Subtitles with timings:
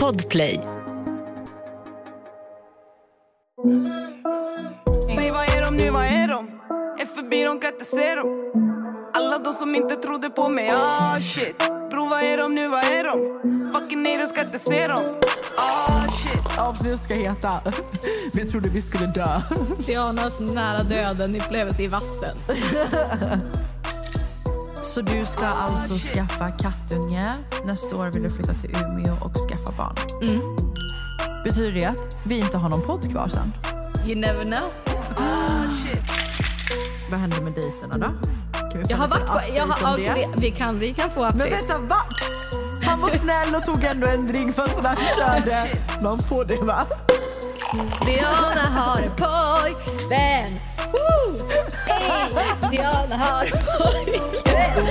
[0.00, 0.60] Podplay.
[5.16, 6.48] Säg vad är de nu, vad är de?
[7.00, 8.52] Är förbi, de kan inte se dem
[9.14, 11.58] Alla de som inte trodde på mig, ah shit
[11.90, 13.40] Bro vad är de nu, vad är de?
[13.72, 15.14] Fucking haters ska inte se dem
[15.56, 17.60] Ah shit Avsnittet ska heta
[18.32, 19.40] Vi trodde vi skulle dö.
[19.86, 22.34] Dianas nära döden upplevelse i vassen.
[24.94, 27.34] Så du ska alltså skaffa kattunge.
[27.64, 29.94] Nästa år vill du flytta till Umeå och skaffa barn.
[30.22, 30.56] Mm.
[31.44, 33.52] Betyder det att vi inte har någon podd kvar sen?
[34.06, 34.70] You never know.
[37.10, 38.28] Vad händer med dejterna då?
[38.88, 39.32] Jag har varit på...
[39.32, 41.70] update Jag har, det, vi, kan, vi kan få Men updates.
[41.70, 41.96] vänta, va?
[42.84, 45.68] Han var snäll och tog ändå en drink fast han körde.
[46.02, 46.86] Man får det va?
[48.06, 50.50] Diana har en pojkvän.
[50.92, 51.38] Woo!
[51.86, 54.86] Hey, Diana har en pojkvän.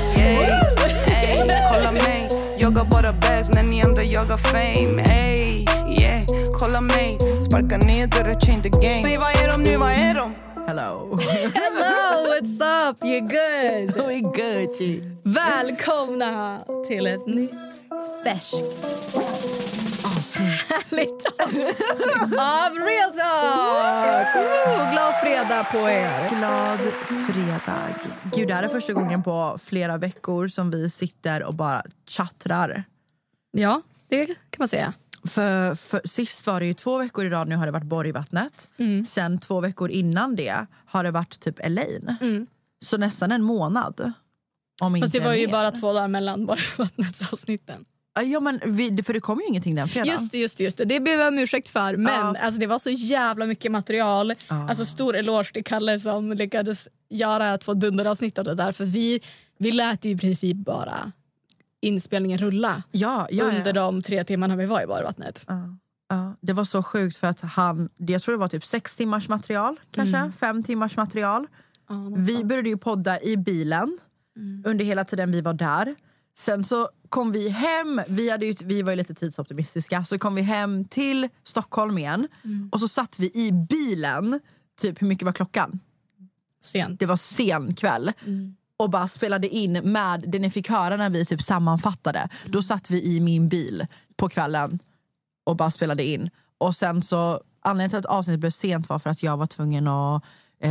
[1.07, 5.65] Ey, kolla mig Jagar bara bags när ni andra jagar fame Ey,
[5.99, 6.21] yeah,
[6.59, 10.13] kolla mig Sparka ner dörrar, change the game Säg vad är de nu, vad är
[10.13, 10.33] de?
[10.67, 11.19] Hello.
[11.53, 12.97] Hello, what's up?
[13.03, 14.07] You good?
[14.07, 15.01] We good G.
[15.23, 17.85] Välkomna till ett nytt,
[18.23, 18.65] färskt,
[20.07, 24.33] härligt avsnitt av Real Talk!
[24.93, 26.29] Glad fredag på er.
[26.37, 26.79] Glad
[27.27, 27.89] fredag.
[28.35, 32.83] Gud, det här är första gången på flera veckor som vi sitter och bara chattrar.
[33.51, 34.93] Ja, det kan man säga.
[35.27, 38.69] För, för Sist var det ju två veckor i rad nu har det varit Borgvattnet.
[39.07, 42.47] Sen två veckor innan det har det varit typ Elaine.
[42.85, 44.11] Så nästan en månad.
[44.81, 45.51] Om Fast det var ju mer.
[45.51, 47.85] bara två dagar mellan bara vattnetsavsnitten.
[48.21, 50.13] Ja, men vi, för det kom ju ingenting den fredagen.
[50.13, 50.85] Just det, just det, just det.
[50.85, 51.97] Det ber jag om ursäkt för.
[51.97, 52.35] Men Ja.
[52.41, 54.33] alltså, det var så jävla mycket material.
[54.47, 58.71] Alltså, stor eloge till Kalle som lyckades göra två dunderavsnitt av det där.
[58.71, 59.19] För vi,
[59.57, 61.11] vi lät ju i princip bara
[61.81, 63.57] inspelningen rulla Ja, ja, ja.
[63.57, 65.45] under de tre timmarna vi var i badvattnet.
[66.09, 69.29] Ja, det var så sjukt för att han, jag tror det var typ sex timmars
[69.29, 71.47] material, kanske fem timmars material.
[72.17, 73.97] vi började ju podda i bilen
[74.65, 75.95] under hela tiden vi var där.
[76.37, 80.35] Sen så kom vi hem, vi, hade ju, vi var ju lite tidsoptimistiska, så kom
[80.35, 82.27] vi hem till Stockholm igen
[82.71, 84.39] och så satt vi i bilen,
[84.81, 85.79] typ hur mycket var klockan?
[86.61, 86.99] Sent.
[86.99, 88.11] Det var sen kväll.
[88.77, 92.29] Och bara spelade in med det ni fick höra när vi typ sammanfattade.
[92.45, 94.79] Då satt vi i min bil på kvällen
[95.43, 96.29] och bara spelade in.
[96.57, 99.87] Och sen så Anledningen till att avsnittet blev sent var för att jag var tvungen
[99.87, 100.23] att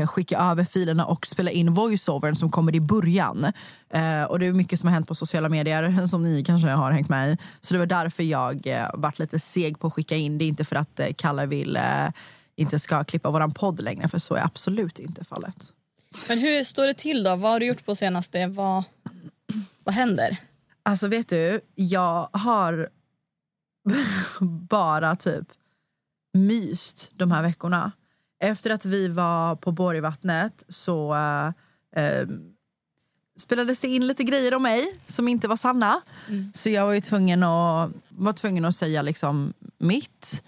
[0.07, 3.45] skicka över filerna och spela in voiceovern som kommer i början.
[3.91, 6.93] Eh, och det är mycket som har hänt på sociala medier som ni kanske har
[6.93, 7.37] hängt med i.
[7.61, 10.39] Så det var därför jag eh, varit lite seg på att skicka in.
[10.39, 12.09] Det inte för att eh, Kalle vill eh,
[12.57, 15.73] inte ska klippa våran podd längre för så är absolut inte fallet.
[16.29, 17.37] Men hur står det till då?
[17.37, 18.47] Vad har du gjort på senaste?
[18.47, 18.85] Vad,
[19.85, 20.37] vad händer?
[20.83, 22.89] Alltså vet du, jag har
[24.69, 25.47] bara typ
[26.33, 27.93] myst de här veckorna.
[28.43, 31.47] Efter att vi var på Borgvattnet så eh,
[32.05, 32.29] eh,
[33.39, 36.01] spelades det in lite grejer om mig som inte var sanna.
[36.55, 40.43] Så jag var ju tvungen att, var tvungen att säga liksom mitt.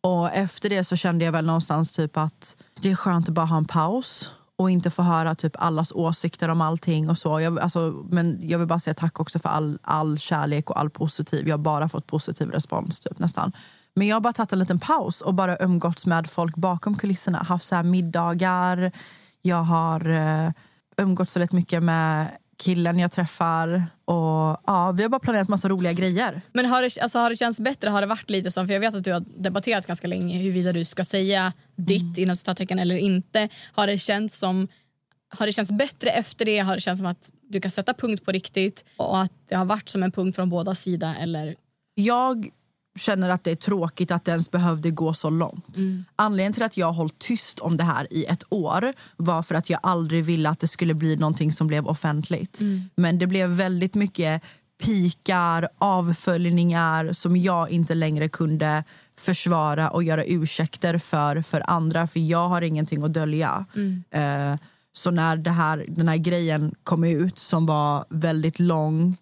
[0.00, 3.46] Och efter det så kände jag väl någonstans typ att det är skönt att bara
[3.46, 7.40] ha en paus och inte få höra typ allas åsikter om allting och så.
[7.40, 10.90] Jag, alltså, men jag vill bara säga tack också för all, all kärlek och all
[10.90, 11.48] positiv.
[11.48, 13.52] Jag har bara fått positiv respons typ nästan.
[13.94, 17.38] Men jag har bara tagit en liten paus och bara umgåtts med folk bakom kulisserna.
[17.38, 18.92] Haft så här middagar.
[19.42, 20.50] Jag har eh,
[20.96, 22.26] umgåtts väldigt mycket med
[22.60, 23.84] killen jag träffar.
[24.04, 26.42] Och ja, Vi har bara planerat massa roliga grejer.
[26.52, 27.90] Men har det, alltså, har det känts bättre?
[27.90, 30.72] Har det varit lite som, för jag vet att du har debatterat ganska länge huruvida
[30.72, 33.48] du ska säga ditt inom citattecken eller inte.
[33.72, 34.68] Har det känts som
[35.38, 36.58] har det känts bättre efter det?
[36.58, 39.64] Har det känts som att du kan sätta punkt på riktigt och att det har
[39.64, 41.56] varit som en punkt från båda sidor eller
[41.94, 42.50] Jag
[42.98, 45.76] känner att det är tråkigt att det ens behövde gå så långt.
[46.16, 49.70] Anledningen till att jag hållit tyst om det här i ett år var för att
[49.70, 52.60] jag aldrig ville att det skulle bli någonting som blev offentligt.
[52.94, 54.42] Men det blev väldigt mycket
[54.82, 58.84] pikar, avföljningar som jag inte längre kunde
[59.18, 63.64] försvara och göra ursäkter för, för andra för jag har ingenting att dölja.
[64.10, 64.56] Eh,
[64.92, 69.16] så när det här, den här grejen kom ut som var väldigt lång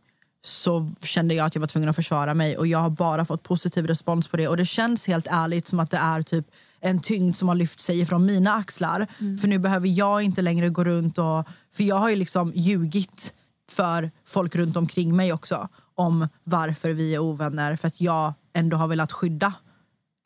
[0.49, 3.43] så kände jag att jag var tvungen att försvara mig och jag har bara fått
[3.43, 6.47] positiv respons på det och det känns helt ärligt som att det är typ
[6.81, 9.07] en tyngd som har lyft sig från mina axlar.
[9.41, 11.45] För nu behöver jag inte längre gå runt och...
[11.73, 13.33] För jag har ju liksom ljugit
[13.71, 18.77] för folk runt omkring mig också om varför vi är ovänner för att jag ändå
[18.77, 19.53] har velat skydda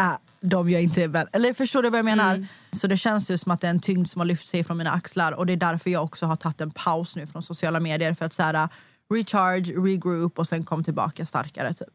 [0.01, 2.47] äh, de jag inte är vän Eller förstår du vad jag menar?
[2.73, 4.79] Så det känns ju som att det är en tyngd som har lyft sig från
[4.79, 7.81] mina axlar och det är därför jag också har tagit en paus nu från sociala
[7.81, 8.69] medier för att så här,
[9.15, 11.75] recharge, regroup och sen kom tillbaka starkare.
[11.75, 11.89] Typ.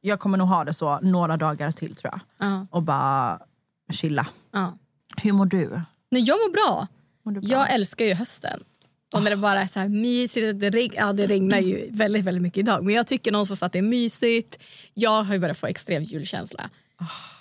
[0.00, 2.20] Jag kommer nog ha det så några dagar till tror jag.
[2.48, 2.66] Ja.
[2.70, 3.38] Och bara
[3.92, 4.26] chilla.
[4.52, 4.78] Ja.
[5.22, 5.80] Hur mår du?
[6.10, 6.86] Nej, jag mår bra.
[7.22, 7.42] Mår bra?
[7.44, 8.60] Jag älskar ju hösten.
[9.14, 10.60] Och när det bara är så här mysigt.
[10.60, 12.84] Det, reg- ja, det regnar ju väldigt, väldigt mycket idag.
[12.84, 14.58] Men jag tycker någonstans att det är mysigt.
[14.94, 16.70] Jag har ju börjat få extrem julkänsla.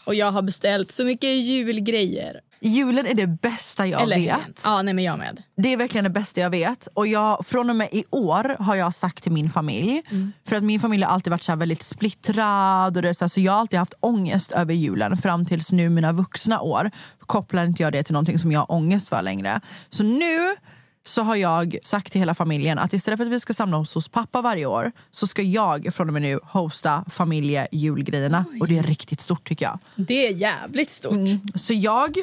[0.06, 2.42] Och jag har beställt så mycket julgrejer.
[2.66, 4.62] Julen är det bästa jag Eller vet.
[4.64, 5.44] Ja, nej men jag med.
[5.58, 6.88] Det är verkligen det bästa jag vet.
[6.94, 10.02] Och jag, från och med i år har jag sagt till min familj,
[10.48, 13.40] för att min familj har alltid varit så väldigt splittrad och det så, här, så
[13.40, 17.84] jag har alltid haft ångest över julen fram tills nu mina vuxna år kopplar inte
[17.84, 19.62] jag det till någonting som jag har ångest för längre.
[19.90, 20.56] Så nu
[21.06, 23.94] så har jag sagt till hela familjen att istället för att vi ska samla oss
[23.94, 28.78] hos pappa varje år så ska jag från och med nu hosta familjejulgrejerna och det
[28.78, 29.80] är riktigt stort tycker jag.
[29.96, 31.30] Det är jävligt stort.
[31.56, 32.18] Så jag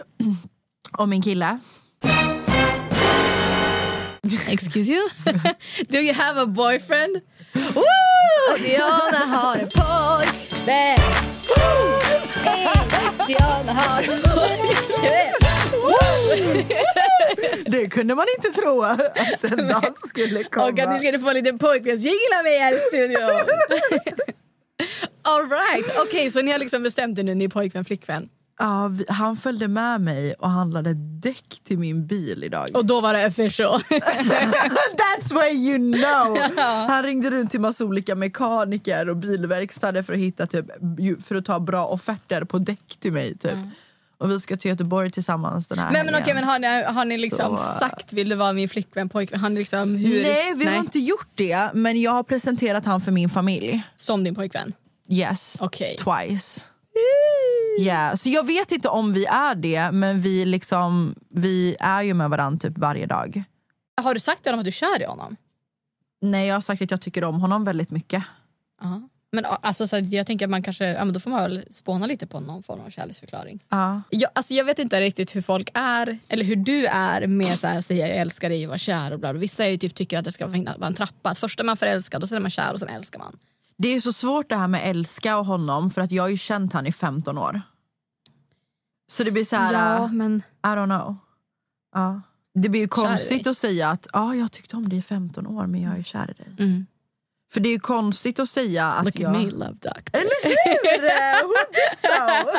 [0.98, 1.58] och min kille
[4.48, 5.08] Excuse you?
[5.88, 7.20] Do you have a boyfriend?
[7.52, 8.58] Woo!
[8.58, 10.98] Diana har en pojkvän.
[13.26, 15.32] Diana har en pojkvän.
[17.66, 20.66] Det kunde man inte tro att en dag skulle komma.
[20.66, 23.30] Och att ni skulle få en liten pojkvänsjingel av mig här i studion.
[25.22, 25.96] All right.
[26.06, 28.28] Okej, så ni har liksom bestämt er nu, ni är pojkvän, flickvän.
[28.58, 32.68] Ja, vi, han följde med mig och handlade däck till min bil idag.
[32.74, 33.80] Och då var det official.
[35.00, 36.38] That's why you know!
[36.88, 40.66] Han ringde runt till massa olika mekaniker och bilverkstäder för att hitta typ,
[41.24, 43.38] för att ta bra offerter på däck till mig.
[43.38, 43.52] Typ.
[44.20, 47.04] Och vi ska till Göteborg tillsammans den här men, men okej, men har ni, har
[47.04, 49.40] ni liksom Så- sagt vill du vara min flickvän, pojkvän?
[49.40, 50.22] Har ni liksom hur?
[50.22, 51.70] Nej, vi har inte gjort det.
[51.74, 53.82] Men jag har presenterat han för min familj.
[53.96, 54.72] Som din pojkvän?
[55.08, 55.56] Yes.
[55.60, 55.96] Okej.
[55.96, 56.60] Twice.
[57.80, 58.14] Yeah.
[58.16, 62.30] Så jag vet inte om vi är det, men vi, liksom, vi är ju med
[62.30, 63.42] varandra typ varje dag.
[64.02, 65.36] Har du sagt till honom att du är kär i honom?
[66.22, 68.22] Nej, jag har sagt att jag tycker om honom väldigt mycket.
[68.82, 69.08] Ja.
[69.32, 72.06] Men alltså, så jag tänker att man kanske, ja, men då får man väl spåna
[72.06, 73.64] lite på någon form av kärleksförklaring.
[73.68, 74.02] Ja.
[74.10, 77.66] Jag, alltså, jag vet inte riktigt hur folk är, eller hur du är med så
[77.66, 79.12] här, säga jag älskar dig och vara kär.
[79.12, 79.40] Och bla bla.
[79.40, 81.30] Vissa är ju typ, tycker att det ska vara en trappa.
[81.30, 83.38] Att först är man förälskad och sen är man kär och sen älskar man.
[83.76, 86.36] Det är så svårt det här med älska och honom för att jag har ju
[86.36, 87.62] känt han i 15 år.
[89.10, 91.16] Så det blir så här, ja, uh, men I don't know.
[91.94, 92.20] Ja.
[92.54, 95.66] Det blir ju konstigt att säga att ah, jag tyckte om dig i 15 år
[95.66, 96.54] men jag är kär i dig.
[96.58, 96.86] Mm.
[97.52, 99.36] För det är ju konstigt att säga att look jag...
[99.36, 100.20] at me love doctor.
[100.20, 101.42] Eller hur?
[101.42, 102.58] Who?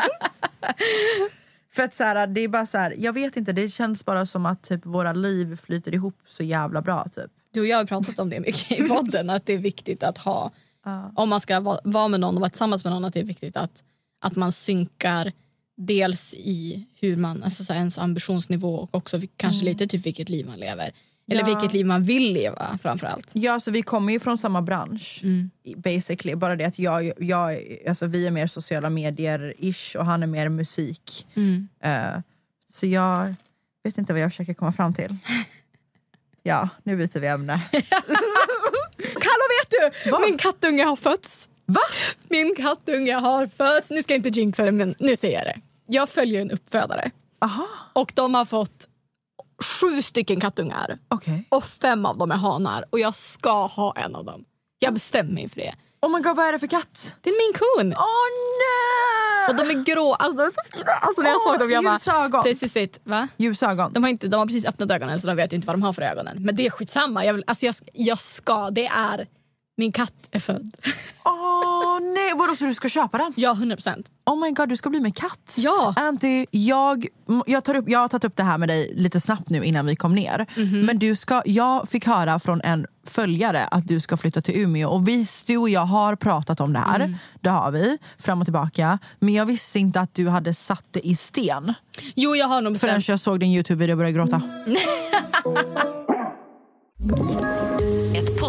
[1.74, 4.26] För att så här, det är bara så här, jag vet inte, det känns bara
[4.26, 7.32] som att typ våra liv flyter ihop så jävla bra typ.
[7.54, 10.18] Du och jag har pratat om det mycket i podden, att det är viktigt att
[10.18, 10.52] ha,
[10.86, 11.12] Ja.
[11.16, 13.24] om man ska vara, vara med någon och vara tillsammans med någon, att det är
[13.24, 13.84] viktigt att,
[14.22, 15.32] att man synkar
[15.78, 20.30] dels i hur man, alltså så här, ens ambitionsnivå och också kanske lite typ vilket
[20.30, 20.92] liv man lever.
[21.32, 21.48] Eller Ja.
[21.48, 23.30] vilket liv man vill leva framför allt.
[23.34, 25.22] Ja, så vi kommer ju från samma bransch.
[25.78, 26.36] Basically.
[26.36, 30.50] Bara det att jag, jag, alltså vi är mer sociala medier-ish och han är mer
[30.50, 31.28] musik.
[31.84, 32.20] Eh,
[32.74, 33.36] så jag
[33.84, 35.18] vet inte vad jag försöker komma fram till.
[36.44, 37.54] Ja, nu byter vi ämne.
[39.14, 39.70] Hallå vet
[40.06, 40.12] du!
[40.12, 40.20] Va?
[40.20, 41.50] Min kattunge har fötts.
[41.66, 41.82] Va?
[42.30, 43.90] Min kattunge har fötts.
[43.92, 45.62] Nu ska jag inte jinxa det men nu säger jag det.
[45.88, 48.88] Jag följer en uppfödare Aha, och de har fått
[49.64, 50.98] sju stycken kattungar.
[51.08, 51.46] okej.
[51.50, 54.46] och fem av dem är hanar och jag ska ha en av dem.
[54.80, 55.74] Jag bestämmer mig för det.
[56.02, 57.16] Oh my god, vad är det för katt?
[57.22, 57.94] Det är min kun.
[57.98, 58.28] Åh
[58.62, 59.50] nej!
[59.50, 60.14] Och de är grå.
[60.14, 60.92] Alltså de är så fina.
[60.92, 62.26] Alltså när jag såg dem jag bara...
[62.26, 62.44] Ögon.
[62.44, 63.00] This is it.
[63.04, 63.28] Va?
[63.38, 63.94] Ljusa ögon.
[63.94, 65.94] De har, inte, de har precis öppnat ögonen så de vet inte vad de har
[65.94, 66.44] för ögonen.
[66.44, 67.26] Men det är skitsamma.
[67.26, 68.70] Jag, vill, alltså jag, jag ska.
[68.70, 69.28] Det är...
[69.78, 70.76] Min katt är född.
[71.26, 71.71] Åh
[72.14, 73.34] nej, vadå så du ska köpa den?
[73.36, 74.08] Ja, 100 procent.
[74.26, 75.54] Oh my god, du ska bli med katt.
[75.58, 75.94] Ja.
[75.98, 77.08] Anty, jag,
[77.46, 79.86] jag, tar upp, jag har tagit upp det här med dig lite snabbt nu innan
[79.86, 80.46] vi kom ner.
[80.58, 80.86] Mhm.
[80.86, 84.90] Men du ska, jag fick höra från en följare att du ska flytta till Umeå.
[84.90, 87.00] Och visst, du och jag har pratat om det här.
[87.00, 87.16] Mm.
[87.42, 89.00] Det har vi, fram och tillbaka.
[89.20, 91.74] Men jag visste inte att du hade satt det i sten.
[92.16, 93.08] Jo, jag har nog Förrän bestämt.
[93.08, 94.42] jag såg din Youtube-video och började gråta.
[94.68, 94.78] Ett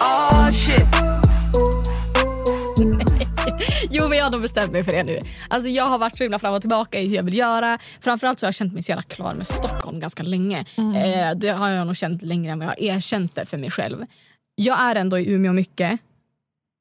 [0.00, 0.86] Oh shit.
[3.90, 5.18] Jo, men jag har nog bestämt mig för det nu.
[5.48, 7.78] Alltså, jag har varit så himla fram och tillbaka i hur jag vill göra.
[8.00, 10.64] Framförallt så har jag känt mig så jävla klar med Stockholm ganska länge.
[10.76, 13.70] Eh, det har jag nog känt längre än vad jag har erkänt det för mig
[13.70, 14.04] själv.
[14.54, 16.00] Jag är ändå i Umeå mycket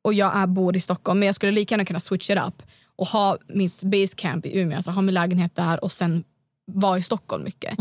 [0.04, 2.64] och jag är, bor i Stockholm men jag skulle lika gärna kunna switch it up
[2.96, 6.24] och ha mitt basecamp i Umeå, alltså ha min lägenhet där och sen
[6.66, 7.76] vara i Stockholm mycket.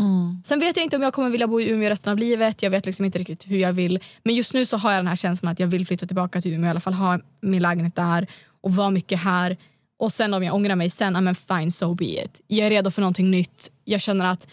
[0.45, 2.63] Sen vet jag inte om jag kommer vilja bo i Umeå resten av livet.
[2.63, 4.01] Jag vet liksom inte riktigt hur jag vill.
[4.23, 6.55] Men just nu så har jag den här känslan att jag vill flytta tillbaka till
[6.55, 6.67] Umeå.
[6.67, 8.27] I alla fall ha min lägenhet där
[8.61, 9.57] och vara mycket här.
[9.99, 12.41] Och sen om jag ångrar mig sen, men fine so be it.
[12.47, 13.71] Jag är redo för någonting nytt.
[13.85, 14.47] Jag känner att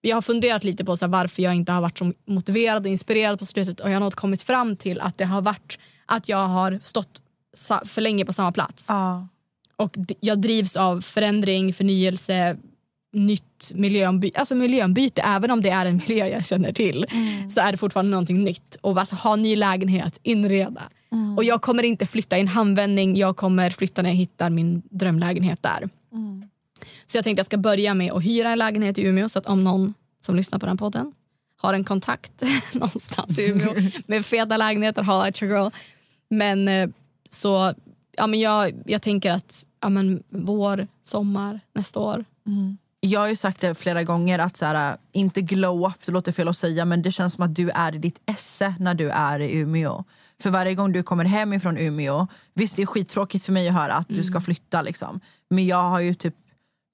[0.00, 2.92] jag har funderat lite på så här, varför jag inte har varit så motiverad och
[2.92, 6.28] inspirerad på slutet och jag har nog kommit fram till att det har varit att
[6.28, 7.22] jag har stått
[7.84, 8.86] för länge på samma plats.
[8.88, 9.28] Ja.
[9.76, 12.56] Och jag drivs av förändring, förnyelse,
[13.12, 14.38] nytt miljöombyte.
[14.38, 17.06] Alltså miljöombyte, även om det är en miljö jag känner till
[17.48, 18.76] så är det fortfarande någonting nytt.
[18.80, 20.82] Och alltså, ha ny lägenhet, inreda.
[21.36, 23.16] Och jag kommer inte flytta i en handvändning.
[23.16, 25.88] Jag kommer flytta när jag hittar min drömlägenhet där.
[27.06, 29.46] Så jag tänkte jag ska börja med att hyra en lägenhet i Umeå så att
[29.46, 31.12] om någon som lyssnar på den podden
[31.56, 33.74] har en kontakt någonstans i Umeå
[34.06, 35.70] med feta lägenheter, ha at your girl.
[36.30, 36.88] Men eh,
[37.28, 37.74] så,
[38.16, 42.24] ja men jag, jag tänker att ja men vår, sommar, nästa år.
[43.00, 46.32] Jag har ju sagt det flera gånger att så här, inte glow up, det låter
[46.32, 49.10] fel att säga men det känns som att du är i ditt esse när du
[49.10, 50.04] är i Umeå.
[50.42, 53.74] För varje gång du kommer hem ifrån Umeå, visst det är skittråkigt för mig att
[53.74, 55.20] höra att du ska flytta liksom.
[55.50, 56.34] Men jag har ju typ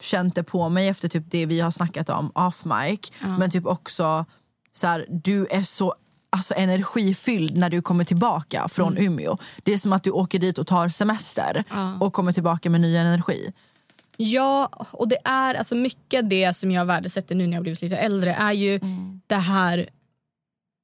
[0.02, 3.12] känt det på mig efter typ det vi har snackat om off mic.
[3.38, 4.24] Men typ också
[4.72, 5.94] så här, du är så
[6.30, 9.36] alltså, energifylld när du kommer tillbaka från Umeå.
[9.62, 11.64] Det är som att du åker dit och tar semester
[12.00, 13.52] och kommer tillbaka med ny energi.
[14.16, 17.96] Ja, och det är alltså mycket det som jag värdesätter nu när jag blivit lite
[17.96, 18.80] äldre är ju
[19.26, 19.88] det här,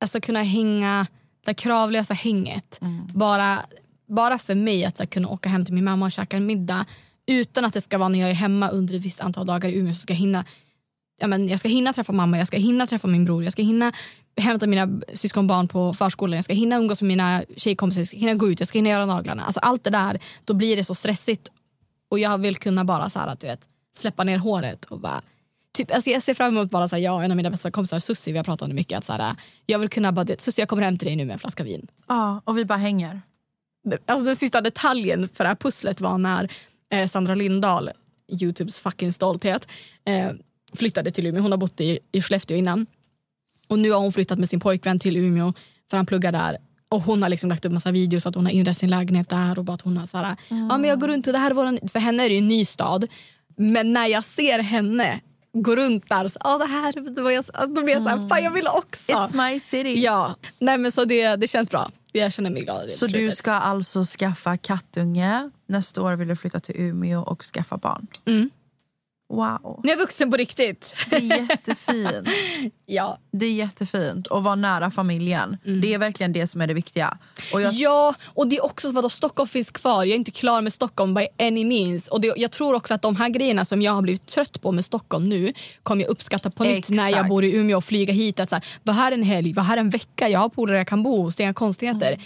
[0.01, 1.07] alltså kunna hänga,
[1.45, 2.79] det kravlösa hänget.
[3.15, 3.63] Bara,
[4.09, 6.87] bara för mig att här, kunna åka hem till min mamma och käka en middag
[7.27, 9.79] utan att det ska vara när jag är hemma under ett visst antal dagar i
[9.79, 10.45] Umeå så ska jag hinna
[11.21, 13.63] ja, men jag ska hinna träffa mamma, jag ska hinna träffa min bror, jag ska
[13.63, 13.93] hinna
[14.37, 18.35] hämta mina syskonbarn på förskolan, jag ska hinna umgås med mina tjejkompisar, jag ska hinna
[18.35, 19.45] gå ut, jag ska hinna göra naglarna.
[19.45, 21.51] Alltså allt det där, då blir det så stressigt
[22.11, 25.23] och jag vill kunna bara så här, att, du vet, släppa ner håret och bara
[25.73, 27.71] Typ, alltså jag ser fram emot bara så här, jag och en av mina bästa
[27.71, 28.99] kompisar Susie, vi har pratat om det mycket.
[28.99, 29.37] Att så här,
[29.67, 31.87] jag vill kunna bara, vet, jag kommer hem till dig nu med en flaska vin.
[32.09, 33.21] Ja, och vi bara hänger.
[34.07, 36.53] Alltså den sista detaljen för det här pusslet var när
[36.93, 37.91] eh, Sandra Lindahl,
[38.29, 39.69] Youtubes fucking stolthet,
[40.05, 40.31] eh,
[40.75, 41.43] flyttade till Umeå.
[41.43, 42.87] Hon har bott i, i Skellefteå innan.
[43.69, 45.53] Och nu har hon flyttat med sin pojkvän till Umeå
[45.91, 46.57] för han pluggar där.
[46.93, 49.59] Och hon har liksom lagt upp massa videos att hon har inrett sin lägenhet där
[49.59, 51.51] och bara att hon har så här, ja men jag går runt och det här
[51.51, 53.07] är våran, för henne är det ju en ny stad.
[53.57, 55.21] Men när jag ser henne
[55.53, 58.09] gå runt där så, ja det här, det var jag, alltså, då blir jag så
[58.09, 59.13] här, fan jag vill också.
[59.13, 60.01] It's my city.
[60.03, 61.91] Ja, nej men så det, det känns bra.
[62.13, 62.91] Jag känner mig glad.
[62.91, 65.51] Så du ska alltså skaffa kattunge.
[65.67, 68.07] Nästa år vill du flytta till Umeå och skaffa barn.
[68.27, 68.51] Mm.
[69.31, 69.81] Wow.
[69.85, 70.95] Nu är jag vuxen på riktigt.
[71.11, 72.29] Det är jättefint.
[72.93, 73.19] Ja.
[73.33, 74.29] Det är jättefint.
[74.31, 75.57] att vara nära familjen.
[75.83, 77.19] Det är verkligen det som är det viktiga.
[77.53, 80.05] Och jag, ja, och det är också för att Stockholm finns kvar.
[80.05, 82.09] Jag är inte klar med Stockholm by any means.
[82.09, 84.73] Och det, jag tror också att de här grejerna som jag har blivit trött på
[84.73, 86.97] med Stockholm nu kommer jag uppskatta på nytt Exakt.
[86.97, 88.41] när jag bor i Umeå och flyga hit.
[88.41, 90.87] Att så här, var här en helg, var här en vecka, jag har polare jag
[90.87, 92.19] kan bo hos, det är inga konstigheter.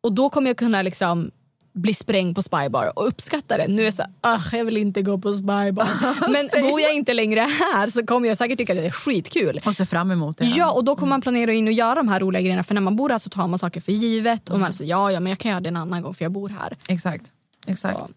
[0.00, 1.30] Och då kommer jag kunna liksom
[1.74, 3.66] bli sprängd på Spybar och uppskatta det.
[3.68, 5.88] Nu är jag så här, "Ugh, jag vill inte gå på Spybar.
[6.60, 9.60] Men bor jag inte längre här så kommer jag säkert tycka det är skitkul.
[9.66, 10.44] och ser fram emot det.
[10.44, 10.58] här.
[10.58, 12.62] Ja, och då kommer man planera in och göra de här roliga grejerna.
[12.62, 14.50] För när man bor här så tar man saker för givet.
[14.50, 16.32] Och man säger ja, ja, men jag kan göra det en annan gång för jag
[16.32, 16.76] bor här.
[16.88, 17.24] Exakt.
[17.66, 17.98] Exakt.
[17.98, 18.08] Ja.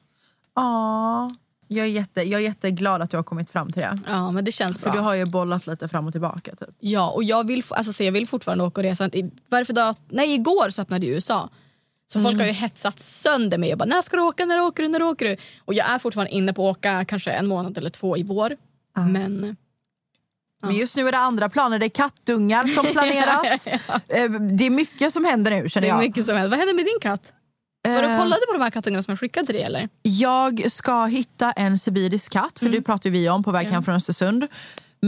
[0.55, 1.35] Ja.
[1.67, 3.97] Jag, är jätte, jag är jätteglad att du har kommit fram till det.
[4.07, 4.93] Ja, men det känns För bra.
[4.93, 6.55] du har ju bollat lite fram och tillbaka.
[6.55, 6.69] Typ.
[6.79, 9.05] Ja, och jag vill, alltså, så jag vill fortfarande åka och resa.
[9.07, 9.93] I- Varför då?
[10.09, 11.49] Nej, igår så öppnade ju USA.
[12.07, 14.83] Så folk har ju hetsat sönder mig och bara när ska du åka, när åker
[14.83, 15.37] du, när åker du?
[15.65, 18.55] Och jag är fortfarande inne på att åka kanske en månad eller två i vår.
[18.95, 19.55] Men
[20.61, 21.79] Men just nu är det andra planer.
[21.79, 23.67] Det är kattungar som planeras.
[23.67, 25.99] Eh, Det är mycket som händer nu det känner är jag.
[25.99, 26.49] mycket som händer.
[26.49, 27.33] Vad händer med din katt?
[27.87, 29.89] Var du Eh, kollade på de här kattungarna som jag skickade till dig eller?
[30.01, 33.95] Jag ska hitta en sibirisk katt, för det pratade vi om på väg hem från
[33.95, 34.47] Östersund.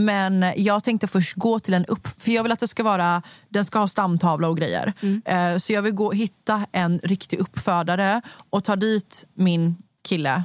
[0.04, 2.08] Men jag tänkte först gå till en upp...
[2.22, 3.22] För jag vill att det ska vara...
[3.48, 4.92] Den ska ha stamtavla och grejer.
[5.24, 9.76] Eh, Så jag vill gå hitta en riktig uppfödare och ta dit min
[10.08, 10.44] kille.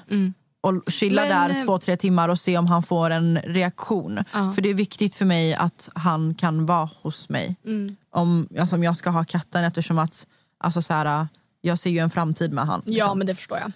[0.61, 4.23] Och chilla Men, där eh, två, tre timmar och se om han får en reaktion.
[4.31, 7.55] För det är viktigt för mig att han kan vara hos mig.
[8.11, 10.27] Om, alltså, om jag ska ha katten eftersom att...
[10.59, 11.27] Alltså, så här,
[11.61, 12.79] jag ser ju en framtid med han.
[12.85, 12.97] liksom.
[12.97, 13.71] Ja, men det förstår jag.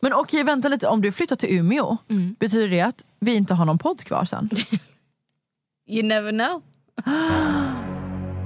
[0.00, 0.86] Men okej, vänta lite.
[0.88, 1.96] Om du flyttar till Umeå,
[2.38, 4.50] betyder det att vi inte har någon podd kvar sen?
[5.88, 6.64] You never know.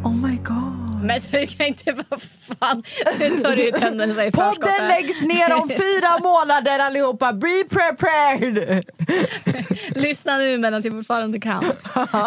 [0.02, 0.79] Oh my god.
[1.02, 2.82] Men du kan inte, vad fan.
[3.18, 4.54] Nu tar du ut händelserna i förskott.
[4.60, 4.88] Podden här.
[4.88, 7.32] läggs ner om fyra månader allihopa.
[7.32, 8.84] Be prepared!
[10.02, 11.64] Lyssna nu medan jag fortfarande kan.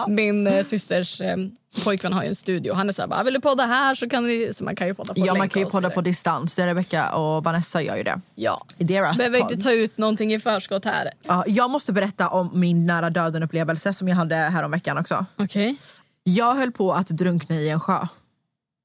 [0.07, 1.35] Min eh, systers eh,
[1.83, 2.73] pojkvän har ju en studio.
[2.73, 4.53] Han är såhär, bara, vill du podda här så kan vi...
[4.53, 6.55] Så man kan ju podda på Ja, man kan ju så podda på distans.
[6.55, 8.21] Det är Rebecca och Vanessa gör ju det.
[8.35, 8.65] Ja.
[8.77, 9.51] I deras Behöver podd.
[9.51, 11.11] inte ta ut någonting i förskott här.
[11.27, 15.25] Ja, jag måste berätta om min nära döden-upplevelse som jag hade här om veckan också.
[15.35, 15.75] Okej.
[16.23, 17.97] Jag höll på att drunkna i en sjö.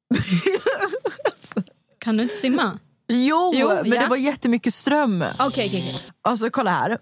[1.99, 2.79] Kan du inte simma?
[3.09, 4.01] Jo, Jo, men ja.
[4.03, 5.23] det var jättemycket ström.
[5.23, 5.95] Okej, okej, okej.
[6.23, 6.99] Alltså kolla här.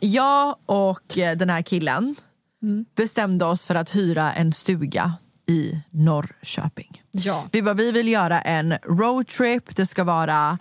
[0.00, 2.16] Jag och eh, den här killen
[2.62, 2.84] Mm.
[2.96, 5.12] bestämde oss för att hyra en stuga
[5.46, 7.02] i Norrköping.
[7.10, 7.44] Ja.
[7.52, 9.76] Vi bara, vi vill göra en roadtrip.
[9.76, 10.58] Det ska vara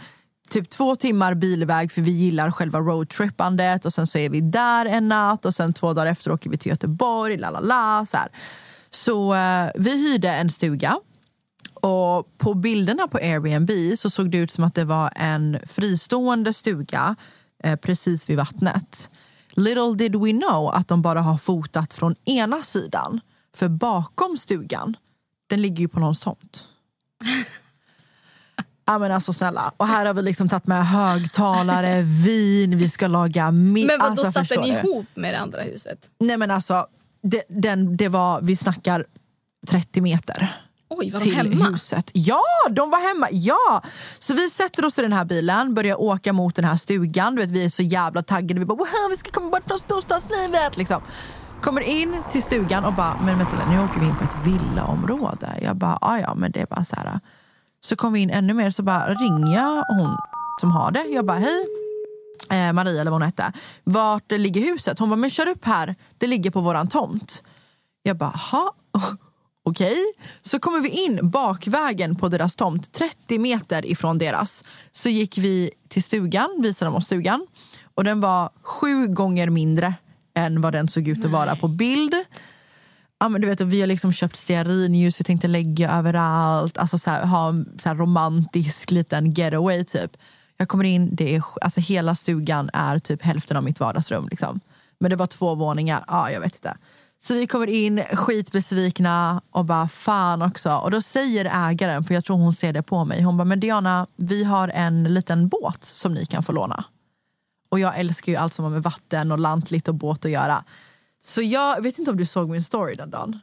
[0.50, 4.86] typ två timmar bilväg för vi gillar själva roadtrippandet och sen så är vi där
[4.86, 8.06] en natt och sen två dagar efter åker vi till Göteborg, la la la.
[8.92, 11.00] Så eh, vi hyrde en stuga
[11.84, 16.54] och på bilderna på Airbnb så såg det ut som att det var en fristående
[16.54, 17.16] stuga
[17.64, 19.10] eh, precis vid vattnet.
[19.50, 23.20] Little did we know att de bara har fotat från ena sidan.
[23.56, 24.98] För bakom stugan,
[25.48, 26.68] den ligger ju på någons tomt.
[28.86, 29.72] Ja men alltså snälla.
[29.78, 33.88] Och här har vi liksom tagit med högtalare, vin, vi ska laga middag.
[33.88, 34.78] Men vad alltså, ni du?
[34.78, 36.10] ihop med det andra huset?
[36.20, 36.88] Nej men alltså,
[37.22, 39.06] det, den, det var, vi snackar
[39.68, 40.56] 30 meter
[40.98, 41.66] Oj, var de till hemma?
[41.66, 42.12] huset.
[42.14, 43.28] Ja, de var hemma!
[43.32, 43.82] Ja!
[44.20, 47.36] Så vi sätter oss i den här bilen, börjar åka mot den här stugan.
[47.36, 48.60] Du vet, vi är så jävla taggade.
[48.60, 50.78] Vi bara wow, vi ska komma bort från storstadslivet.
[50.78, 51.02] Liksom.
[51.62, 55.60] Kommer in till stugan och bara, men vänta nu åker vi in på ett villaområde.
[55.62, 57.20] Jag bara, "Ah, ja men det är bara så här.
[57.80, 60.18] Så kom vi in ännu mer så bara ringer jag hon
[60.62, 61.04] som har det.
[61.04, 61.66] Jag bara, hej.
[62.50, 63.54] Eh, Maria eller vad hon hette.
[63.84, 65.00] Vart ligger huset?
[65.00, 65.96] Hon bara, men kör upp här.
[66.18, 67.44] Det ligger på våran tomt.
[68.04, 68.74] Jag bara, ha?
[69.66, 69.96] Okej.
[70.42, 74.64] Så kommer vi in bakvägen på deras tomt, 30 meter ifrån deras.
[74.92, 77.48] Så gick vi till stugan, visade dem oss stugan.
[77.96, 79.94] Och den var sju gånger mindre
[80.34, 82.14] än vad den såg ut att vara på bild.
[83.20, 86.78] Ja, men du vet, vi har liksom köpt stearinljus, vi tänkte lägga överallt.
[86.78, 90.18] Alltså så här, ha en så här romantisk liten getaway typ.
[90.58, 94.28] Jag kommer in, det är, alltså hela stugan är typ hälften av mitt vardagsrum.
[94.32, 94.60] Liksom.
[95.00, 96.78] Men det var två våningar, ja jag vet inte.
[97.28, 100.76] Så vi kommer in skitbesvikna och bara fan också.
[100.76, 103.60] Och då säger ägaren, för jag tror hon ser det på mig, hon bara men
[103.60, 106.86] Diana vi har en liten båt som ni kan få låna.
[107.70, 110.64] Och jag älskar ju allt som har med vatten och lantligt och båt att göra.
[111.26, 113.40] Så jag vet inte om du såg min story den dagen.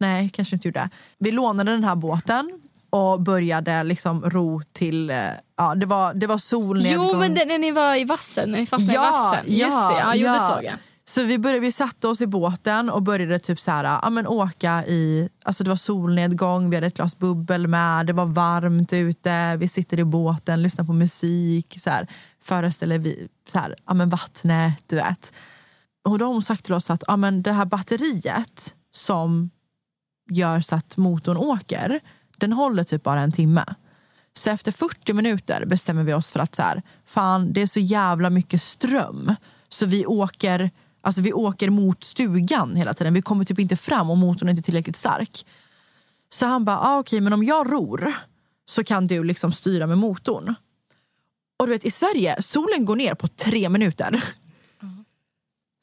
[0.00, 0.90] Nej, kanske inte gjorde.
[1.18, 2.60] Vi lånade den här båten
[2.90, 5.10] och började liksom ro till...
[5.10, 5.16] eh,
[5.56, 7.08] Ja, det var, det var solnedgång.
[7.08, 9.44] Jo, men det, när ni var i vassen, när ni fastnade Ja, i vassen.
[9.46, 10.54] Just ja, det, ja, jo, det ja.
[10.54, 10.74] såg jag.
[11.08, 14.26] Så vi, började, vi satte oss i båten och började typ så här, ja, men
[14.26, 15.28] åka i...
[15.44, 19.56] Alltså det var solnedgång, vi hade ett glas bubbel med, det var varmt ute.
[19.56, 22.06] Vi sitter i båten, lyssnar på musik, så här,
[22.42, 25.32] föreställer vi så här, ja, men vattnet, du vet.
[26.04, 29.50] Och då har hon sagt till oss att ja, men det här batteriet som
[30.30, 32.00] gör så att motorn åker,
[32.36, 33.64] den håller typ bara en timme.
[34.36, 37.80] Så efter 40 minuter bestämmer vi oss för att så här, fan, det är så
[37.80, 39.34] jävla mycket ström
[39.68, 40.70] så vi åker,
[41.08, 43.14] alltså vi åker mot stugan hela tiden.
[43.14, 45.46] Vi kommer typ inte fram och motorn är inte tillräckligt stark.
[46.30, 48.14] Så han bara, ah, okej okay, men om jag ror
[48.66, 50.54] så kan du liksom styra med motorn.
[51.58, 54.24] Och du vet i Sverige, solen går ner på tre minuter.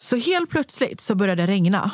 [0.02, 1.92] Så helt plötsligt så började det regna.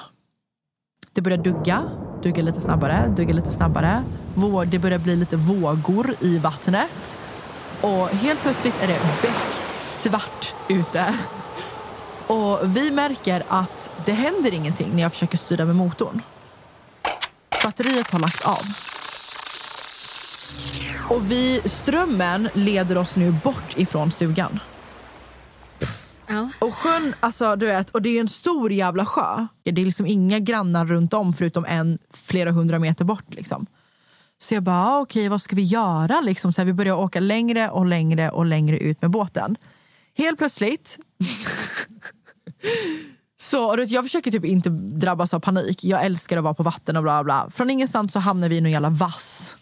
[1.13, 1.83] Det började dugga,
[2.23, 4.03] dugga lite snabbare, dugga lite snabbare.
[4.35, 7.19] Vår, Det började bli lite vågor i vattnet.
[7.81, 11.15] Och helt plötsligt är det becksvart ute.
[12.31, 16.21] Och vi märker att det händer ingenting när jag försöker styra med motorn.
[17.63, 18.63] Batteriet har lagt av.
[21.09, 24.59] Och vi, strömmen leder oss nu bort ifrån stugan.
[26.27, 26.49] Ja.
[26.59, 29.47] Och sjön, alltså du vet, och det är ju en stor jävla sjö.
[29.63, 33.33] Det är liksom inga grannar runt om förutom en flera hundra meter bort.
[33.33, 33.65] Liksom.
[34.37, 36.21] Så jag bara, ah, okej vad ska vi göra?
[36.21, 39.57] Liksom, så här, vi börjar åka längre och längre och längre ut med båten.
[40.17, 40.97] Helt plötsligt
[43.41, 45.83] så, vet, jag försöker typ inte drabbas av panik.
[45.83, 47.47] Jag älskar att vara på vatten och bla bla.
[47.49, 49.55] Från ingenstans så hamnar vi i någon jävla vass.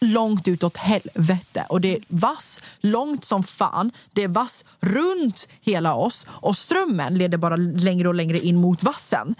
[0.00, 1.66] Långt utåt helvete.
[1.68, 3.90] Och det är vass långt som fan.
[4.12, 6.26] Det är vass runt hela oss.
[6.28, 9.34] Och strömmen leder bara längre och längre in mot vassen.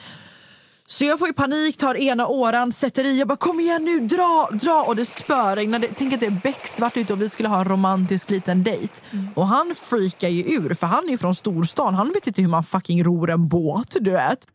[0.92, 3.18] Så jag får ju panik, tar ena åran, sätter i.
[3.18, 4.84] Jag bara kom igen nu, dra, dra.
[4.86, 5.84] Och det spöregnar.
[5.96, 8.94] Tänk att det är becksvart ute och vi skulle ha en romantisk liten dejt.
[9.34, 11.94] Och han freakar ju ur för han är ju från storstan.
[11.94, 14.46] Han vet inte hur man fucking ror en båt, du vet.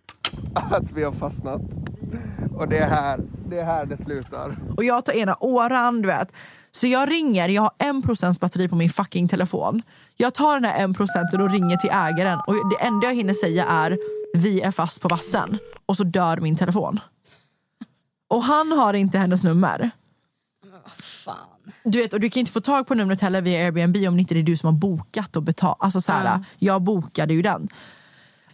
[0.56, 1.62] Att vi har fastnat.
[2.56, 4.58] Och det är här det, är här det slutar.
[4.78, 6.32] Och jag tar ena åran, du vet.
[6.72, 9.82] Så jag ringer, jag har en procents batteri på min fucking telefon.
[10.18, 12.40] Jag tar den här en procenten och ringer till ägaren.
[12.48, 13.98] Och det enda jag hinner säga är
[14.38, 15.58] vi är fast på vassen.
[15.86, 17.00] Och så dör min telefon.
[18.28, 19.92] Och han har inte hennes nummer.
[20.98, 21.36] Fan.
[21.84, 24.34] Du vet, och du kan inte få tag på numret heller via Airbnb om inte
[24.34, 25.78] det är du som har bokat och betalat.
[25.80, 27.70] Alltså så här, Jag bokade ju den.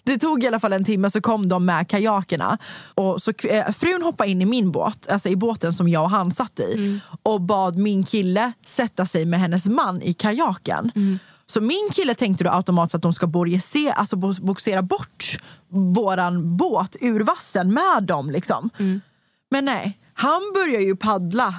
[0.06, 2.58] Det tog i alla fall en timme så kom de med kajakerna.
[2.96, 6.10] Och så, eh, frun hoppade in i min båt, alltså i båten som jag och
[6.10, 10.92] han satt i och bad min kille sätta sig med hennes man i kajaken.
[11.46, 15.38] Så min kille tänkte då automatiskt att de ska borgese, alltså bo- bogsera bort
[15.96, 18.30] våran båt ur vassen med dem.
[18.32, 18.70] Liksom.
[19.52, 21.56] Men nej, han börjar ju paddla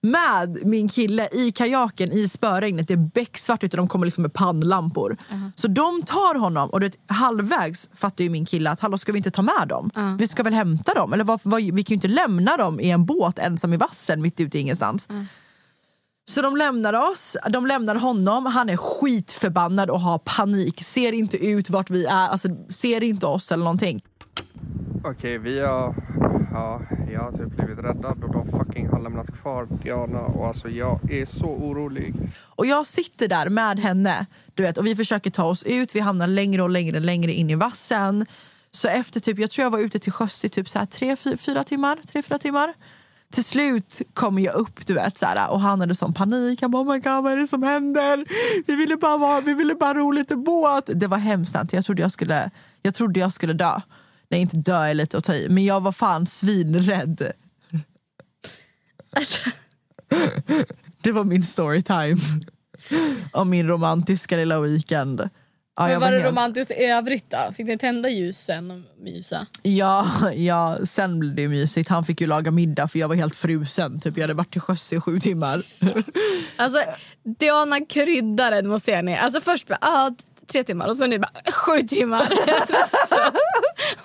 [0.00, 2.88] med min kille i kajaken i spöregnet.
[2.88, 5.16] Det är becksvart ute, de kommer liksom med pannlampor.
[5.54, 9.12] Så de tar honom och du vet, halvvägs fattar ju min kille att hallå ska
[9.12, 9.90] vi inte ta med dem?
[10.18, 11.12] Vi ska väl hämta dem?
[11.12, 14.22] Eller varför, var, vi kan ju inte lämna dem i en båt ensam i vassen
[14.22, 15.08] mitt ute i ingenstans.
[16.28, 20.84] Så de lämnar oss, de lämnar honom, han är skitförbannad och har panik.
[20.84, 24.02] Ser inte ut vart vi är, alltså, ser inte oss eller någonting.
[25.04, 25.94] Okej, vi har...
[26.52, 26.82] Ja,
[27.12, 31.12] jag har typ blivit räddad och de fucking har lämnat kvar Diana och alltså jag
[31.12, 32.14] är så orolig.
[32.38, 35.94] Och jag sitter där med henne du vet, och vi försöker ta oss ut.
[35.94, 38.26] Vi hamnar längre och längre längre in i vassen.
[38.70, 41.16] Så efter typ, jag tror jag var ute till sjöss i typ så här tre,
[41.16, 41.98] fyra timmar.
[42.12, 42.74] Tre, fyra timmar.
[43.32, 46.62] Till slut kommer jag upp du vet, så här, och han hade sån panik.
[46.62, 48.24] Han bara oh my god vad är det som händer?
[48.66, 50.90] Vi ville bara, vara, vi ville bara ro lite båt.
[50.94, 51.56] Det var hemskt.
[51.72, 52.50] Jag trodde jag skulle,
[52.82, 53.80] jag trodde jag skulle dö.
[54.30, 55.48] Nej inte dö är lite att ta i.
[55.48, 57.32] Men jag var fan svinrädd.
[61.02, 62.16] Det var min storytime.
[63.32, 65.20] Om min romantiska lilla weekend.
[65.76, 67.52] Ja, Men jag var det helt- romantiskt i övrigt då?
[67.54, 69.46] Fick ni tända ljusen och mysa?
[69.62, 71.88] Ja, ja, sen blev det mysigt.
[71.88, 74.00] Han fick ju laga middag för jag var helt frusen.
[74.00, 75.62] Typ, jag hade varit till sjöss i sju timmar.
[76.56, 76.78] Alltså,
[77.38, 79.18] Diana kryddar den måste jag säga.
[79.20, 80.10] Alltså först bara, ah,
[80.52, 82.28] tre timmar och sen nu bara, sju timmar.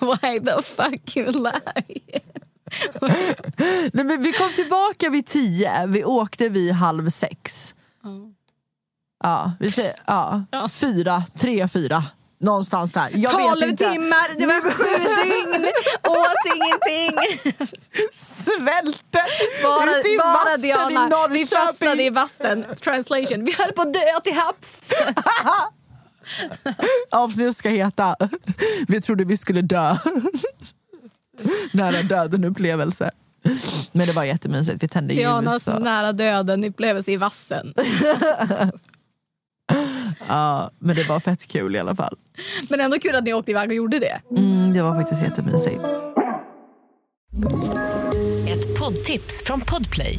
[0.00, 2.10] Why the fuck you lie?
[3.92, 7.74] Nej, men vi kom tillbaka vid tio, vi åkte vid halv sex.
[9.24, 12.04] Ja, vi säger, ja, fyra, tre, fyra.
[12.40, 13.08] Någonstans där.
[13.14, 14.84] Jag Tolv timmar, det var sju
[15.24, 15.66] dygn,
[16.08, 17.38] åt ingenting.
[18.12, 19.24] Svälte
[19.62, 21.46] Bara, ute i bara vassen i Diana, vi Norrköping.
[21.46, 22.64] fastnade i vassen.
[22.84, 24.90] Translation, vi höll på att dö till havs.
[27.10, 28.16] Avsnittet ska heta
[28.88, 29.96] Vi trodde vi skulle dö.
[31.72, 33.10] Nära döden upplevelse.
[33.92, 34.82] Men det var jättemysigt.
[34.82, 35.20] Vi tände ljus.
[35.20, 37.74] Dianas och- nära döden upplevelse i vassen.
[40.28, 42.16] Ja, men det var fett kul i alla fall.
[42.68, 44.20] Men ändå kul att ni åkte iväg och gjorde det.
[44.36, 45.82] Mm, det var faktiskt jättemysigt.
[48.48, 50.18] Ett poddtips från Podplay.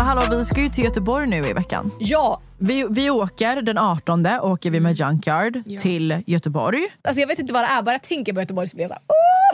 [0.00, 1.90] Men hallå, vi ska ju till Göteborg nu i veckan.
[1.98, 6.78] Ja, Vi, vi åker den 18 åker vi med Junkyard till Göteborg.
[7.02, 8.90] alltså jag vet inte vad det är, bara jag tänker på Göteborg så blir jag
[8.90, 9.02] såhär,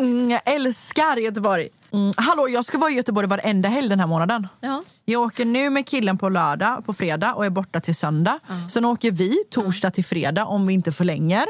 [0.00, 1.68] Mm, jag älskar Göteborg.
[1.92, 2.12] Mm.
[2.16, 4.48] Hallå, jag ska vara i Göteborg varenda helg den här månaden.
[4.60, 4.82] Ja.
[5.04, 8.38] Jag åker nu med killen på lördag, på fredag och är borta till söndag.
[8.70, 11.46] Sen åker vi torsdag till fredag om vi inte förlänger.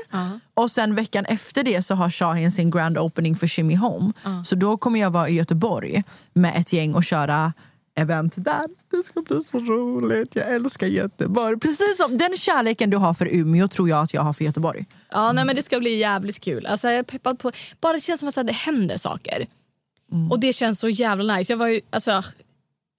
[0.54, 4.12] Och sen veckan efter det så har Shahin sin grand opening för Shimmy Home.
[4.44, 7.52] Så då kommer jag vara i Göteborg med ett gäng och köra
[7.96, 8.64] event där.
[8.90, 10.37] Det ska bli så roligt.
[10.37, 11.59] Jag älskar Göteborg.
[11.59, 14.87] Precis som den kärleken du har för Umeå tror jag att jag har för Göteborg.
[15.11, 16.66] Ja, nej, men det ska bli jävligt kul.
[16.66, 17.52] Alltså, jag är peppad på...
[17.80, 19.46] Bara det känns som att så här, det händer saker.
[20.30, 21.52] Och det känns så jävla nice.
[21.52, 22.24] Jag, var ju, alltså,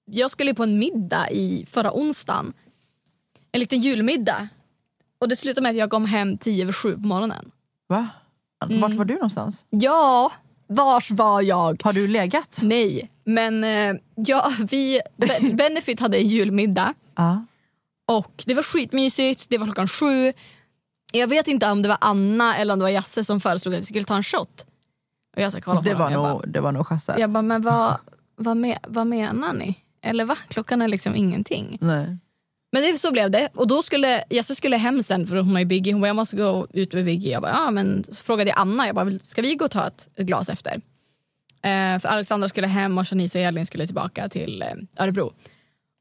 [0.05, 2.53] jag skulle ju på en middag i förra onsdagen.
[3.51, 4.47] En liten julmiddag.
[5.19, 7.51] Och det slutade med att jag kom hem tio över sju på morgonen.
[7.87, 8.09] Va?
[8.69, 9.65] Vart var du någonstans?
[9.69, 10.31] Ja,
[10.67, 11.81] vars var jag?
[11.83, 12.59] Har du legat?
[12.63, 15.01] Nej, men eh, ja, vi...
[15.17, 16.93] Be- Benefit hade en julmiddag.
[17.15, 17.45] Ja.
[18.07, 20.33] Och det var skitmysigt, det var klockan sju.
[21.13, 23.79] Jag vet inte om det var Anna eller om det var Jasse som föreslog att
[23.81, 24.65] vi skulle ta en shot.
[25.35, 27.61] Och jag, så kollade på Det, var nog, det var nog bara, jag bara, men
[27.61, 27.97] vad,
[28.35, 29.75] vad, me, vad menar ni?
[30.01, 30.37] Eller va?
[30.47, 31.77] Klockan är liksom ingenting.
[31.81, 32.17] Nej.
[32.71, 33.49] Men det, så blev det.
[33.53, 35.93] Och då skulle Jasse skulle hem sen för hon har ju Biggie.
[35.93, 37.31] Hon bara, jag måste gå ut med Biggie.
[37.31, 39.87] Jag bara, ja men så frågade jag Anna, jag bara, ska vi gå och ta
[39.87, 40.81] ett, ett glas efter?
[41.61, 45.33] Eh, för Alexandra skulle hem och Shanice och Elin skulle tillbaka till eh, Örebro.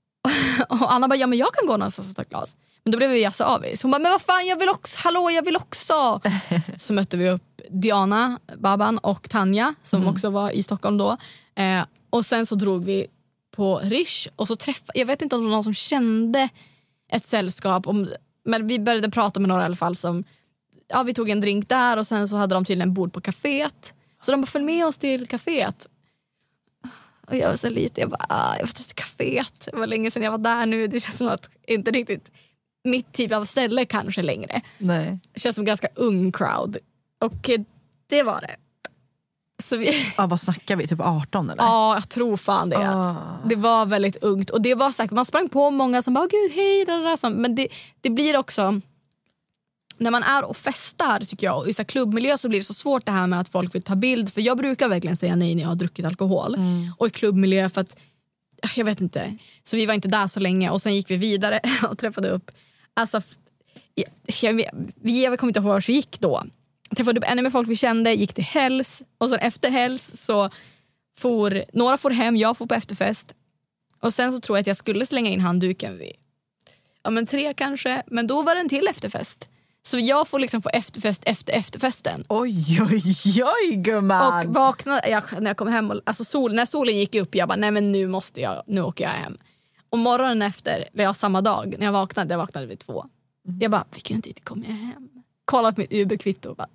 [0.68, 2.56] och Anna bara, ja men jag kan gå någonstans och ta ett glas.
[2.84, 3.82] Men då blev vi jätteavis.
[3.82, 6.20] Hon bara, men vad fan jag vill också, hallå jag vill också.
[6.76, 11.16] så mötte vi upp Diana, Baban och Tanja som också var i Stockholm då.
[11.54, 13.06] Eh, och sen så drog vi
[13.56, 16.48] på Rish och så träffade, jag vet inte om det var någon som kände
[17.12, 17.86] ett sällskap.
[17.86, 18.08] Om,
[18.44, 20.24] men vi började prata med några i alla fall som,
[20.88, 23.92] ja vi tog en drink där och sen så hade de tydligen bord på kaféet.
[24.20, 25.86] Så de bara, följ med oss till kaféet.
[27.26, 29.68] Och jag var så lite, jag bara, ah, jag vill testa kaféet.
[29.70, 30.86] Det var länge sedan jag var där nu.
[30.86, 32.30] Det känns som att inte riktigt
[32.84, 34.60] mitt typ av ställe kanske längre.
[34.78, 35.18] Nej.
[35.32, 36.76] Det känns som en ganska ung crowd.
[37.20, 37.60] Och eh,
[38.06, 38.56] det var det.
[39.62, 40.86] Så vi, Ja, vad snackar vi?
[40.86, 41.62] Typ 18 eller?
[41.62, 42.88] ja, jag tror fan det.
[42.88, 43.14] Ah.
[43.44, 44.50] Det var väldigt ungt.
[44.50, 46.84] Och det var säkert, man sprang på många som bara, gud hej.
[46.84, 47.68] där, där, men det,
[48.00, 48.80] det blir också,
[49.98, 52.74] när man är och festar tycker jag, och i så klubbmiljö så blir det så
[52.74, 54.32] svårt det här med att folk vill ta bild.
[54.32, 56.56] För jag brukar verkligen säga nej när jag har druckit alkohol.
[56.98, 57.96] Och i klubbmiljö för att,
[58.76, 59.36] jag vet inte.
[59.62, 62.50] Så vi var inte där så länge och sen gick vi vidare och träffade upp,
[62.94, 63.20] alltså
[63.94, 64.62] jag, jag,
[65.02, 66.42] jag kommer inte ihåg var vi gick då.
[66.96, 70.50] Träffade upp ännu mer folk vi kände, gick till Hells och sen efter Hells så
[71.18, 73.32] for, några for hem, jag for på efterfest.
[74.00, 76.12] Och sen så tror jag att jag skulle slänga in handduken vid
[77.06, 79.48] ja, men tre kanske, men då var det en till efterfest.
[79.82, 82.24] Så jag får liksom på efterfest efter efterfesten.
[82.28, 84.46] Oj, oj, oj gumman!
[84.48, 87.48] Och vaknade, jag, när jag kom hem, och, alltså sol, när solen gick upp, jag
[87.48, 89.38] bara nej men nu måste jag, nu åker jag hem.
[89.90, 93.04] Och morgonen efter, eller ja, samma dag, när jag vaknade, jag vaknade vid två.
[93.60, 95.08] Jag bara, vilken tid kommer jag hem?
[95.46, 96.68] Kollat på mitt Uber-kvitto och bara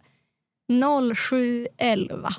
[0.69, 2.33] 07.11.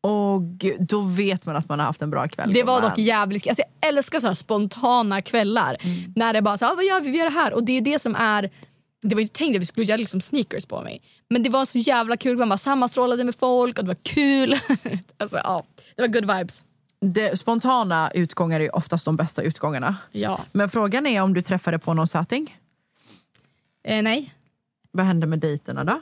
[0.00, 0.42] Och
[0.78, 2.52] då vet man att man har haft en bra kväll.
[2.52, 5.76] Det var dock jävligt alltså Jag älskar så här spontana kvällar.
[6.16, 7.10] När det bara så här, "Ah, vad gör vi?
[7.10, 7.54] Vi gör det här.
[7.54, 8.50] Och det är det som är
[9.02, 11.02] det var ju tänkt att vi skulle göra liksom sneakers på mig.
[11.30, 12.36] Men det var så jävla kul.
[12.38, 14.58] Man bara sammanstrålade med folk och det var kul.
[15.18, 15.64] alltså, ja,
[15.96, 16.62] det var good vibes.
[17.00, 19.96] Det, spontana utgångar är oftast de bästa utgångarna.
[20.12, 20.40] Ja.
[20.52, 22.56] Men frågan är om du träffade på någon söting?
[23.84, 24.34] Eh, nej.
[24.98, 26.00] Vad hände med dejterna då?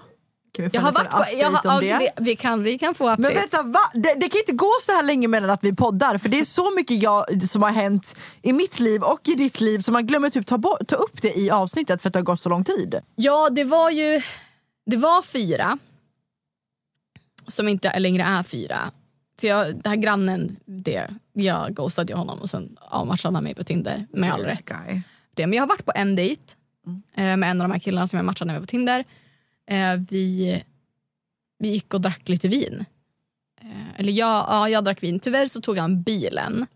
[0.52, 1.98] Kan vi få Jag har varit på, jag har, om det?
[1.98, 3.22] det, vi, kan, vi kan få update.
[3.22, 3.80] Men vänta, va?
[3.94, 6.44] Det, det kan inte gå så här länge mellan att vi poddar för det är
[6.44, 10.06] så mycket jag, som har hänt i mitt liv och i ditt liv så man
[10.06, 12.64] glömmer typ ta, ta upp det i avsnittet för att det har gått så lång
[12.64, 13.00] tid.
[13.16, 14.22] Ja, det var ju...
[14.86, 15.78] Det var fyra.
[17.46, 18.78] Som inte längre är fyra.
[19.40, 23.64] För jag, den här grannen, det, jag ghostade honom och sen avmatchade han mig på
[23.64, 24.70] Tinder med all rätt.
[25.34, 25.46] Det.
[25.46, 26.42] Men jag har varit på en dejt
[27.14, 29.04] eh, med en av de här killarna som jag matchade med på Tinder.
[29.70, 30.62] Eh, vi,
[31.58, 32.84] vi gick och drack lite vin.
[33.60, 35.20] Eh, eller jag, ja, jag drack vin.
[35.20, 36.66] Tyvärr så tog han bilen.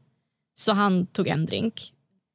[0.59, 1.93] Så han tog en drink.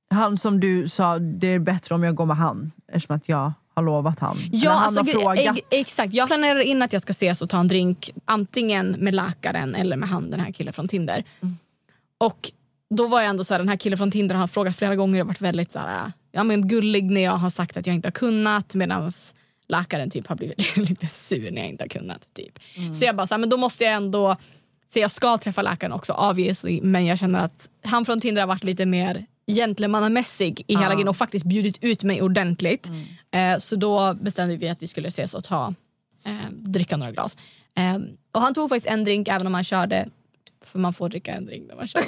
[0.10, 3.54] Han som du sa, det är bättre om jag går med han eftersom att jag
[3.76, 4.38] har lovat han.
[4.38, 5.58] Eller Ja, han alltså, har frågat.
[5.58, 6.14] ex- exakt.
[6.14, 9.98] Jag planerar in att jag ska ses och ta en drink antingen med läkaren eller
[9.98, 11.24] med han, den här killen från Tinder.
[11.42, 11.58] Mm.
[12.18, 12.52] Och
[12.90, 15.22] då var jag ändå så här, den här killen från Tinder har frågat flera gånger
[15.22, 18.08] och varit väldigt så här, ja, men gullig när jag har sagt att jag inte
[18.08, 19.12] har kunnat medan
[19.68, 22.34] läkaren typ har blivit lite sur när jag inte har kunnat.
[22.34, 22.60] Typ.
[22.76, 22.94] Mm.
[22.94, 24.36] Så jag bara, så här, men då måste jag ändå
[24.94, 28.48] så jag ska träffa läkaren också obviously men jag känner att han från Tinder har
[28.48, 32.92] varit lite mer gentlemannamässig i hela grejen och faktiskt bjudit ut mig ordentligt.
[33.32, 35.74] Eh, så då bestämde vi att vi skulle ses och ta,
[36.26, 37.38] eh, dricka några glas.
[37.78, 37.96] Eh,
[38.32, 40.08] och han tog faktiskt en drink även om han körde,
[40.66, 42.02] för man får dricka en drink när man kör.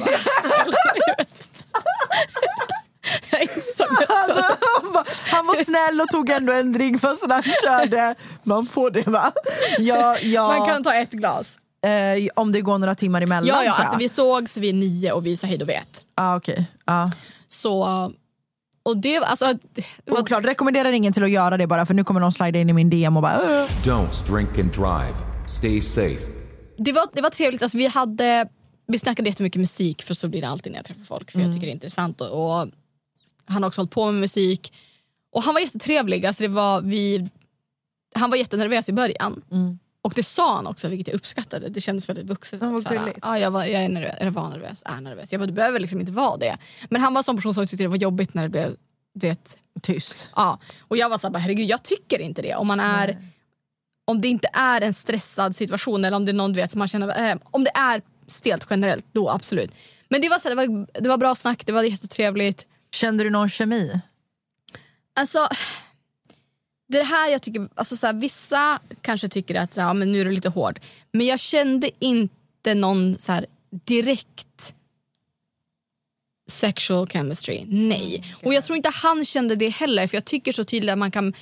[3.78, 8.16] Han var- Han var snäll och tog ändå en drink fast han körde.
[8.44, 9.32] Man får det va?
[9.78, 11.58] Ja, ja, Man kan ta ett glas.
[11.86, 15.26] eh, om det går några timmar emellan Ja, ja, alltså vi sågs vid nio och
[15.26, 16.04] vi sa hej då vet.
[16.16, 16.66] ah, okej.
[16.86, 17.08] Ah.
[17.48, 17.82] Så,
[18.84, 22.04] och det, alltså, det var Oklart, rekommenderar ingen till att göra det bara för nu
[22.04, 23.40] kommer någon slida in i min DM och bara.
[23.84, 25.16] Don't drink and drive.
[25.48, 26.37] Stay safe.
[26.78, 27.64] Det var, det var trevligt.
[27.64, 28.50] Alltså, vi, hade,
[28.88, 31.32] vi snackade jättemycket musik för så blir det alltid när jag träffar folk.
[31.32, 32.22] För jag tycker det är intressant.
[32.22, 32.30] Och,
[32.62, 32.70] och
[33.46, 34.74] han har också hållit på med musik.
[35.32, 36.26] Och han var jättetrevlig.
[36.26, 37.30] Alltså, det var, vi,
[38.16, 39.42] han var jättenervös i början.
[40.02, 41.70] Och det sa han också vilket jag uppskattade.
[41.70, 42.62] Det kändes väldigt vuxet.
[42.62, 43.20] Ja, Så gulligt.
[43.22, 45.32] ja, jag, var, jag är nervös, eller var nervös, är nervös.
[45.32, 46.58] Jag bara, du behöver liksom inte vara det.
[46.90, 48.76] Men han var en sån person som tyckte det var jobbigt när det blev
[49.14, 50.30] vet, Tyst.
[50.36, 52.56] Ja, och jag var såhär, herregud jag tycker inte det.
[52.56, 53.18] Om man är
[54.08, 56.80] om det inte är en stressad situation eller om det är någon du vet som
[56.80, 59.72] man känner, eh, om det är stelt generellt, då absolut.
[60.10, 62.66] Men det var, så här, det var, det var bra snack, det var jättetrevligt.
[62.92, 64.00] Kände du någon kemi?
[65.14, 65.48] Alltså,
[66.88, 70.26] det här jag tycker, alltså så här, vissa kanske tycker att ja, men nu är
[70.26, 70.80] du lite hård.
[71.12, 74.74] Men jag kände inte någon så här, direkt
[76.52, 77.66] sexual chemistry.
[77.68, 78.36] Nej.
[78.44, 81.12] Och jag tror inte han kände det heller för jag tycker så tydligt att man
[81.12, 81.34] kan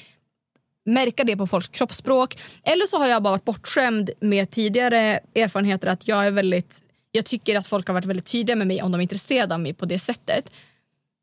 [0.86, 2.38] märka det på folks kroppsspråk.
[2.64, 6.82] Eller så har jag bara varit bortskämd med tidigare erfarenheter att jag är väldigt
[7.16, 9.60] jag tycker att folk har varit väldigt tydliga med mig om de är intresserade av
[9.60, 10.52] mig på det sättet.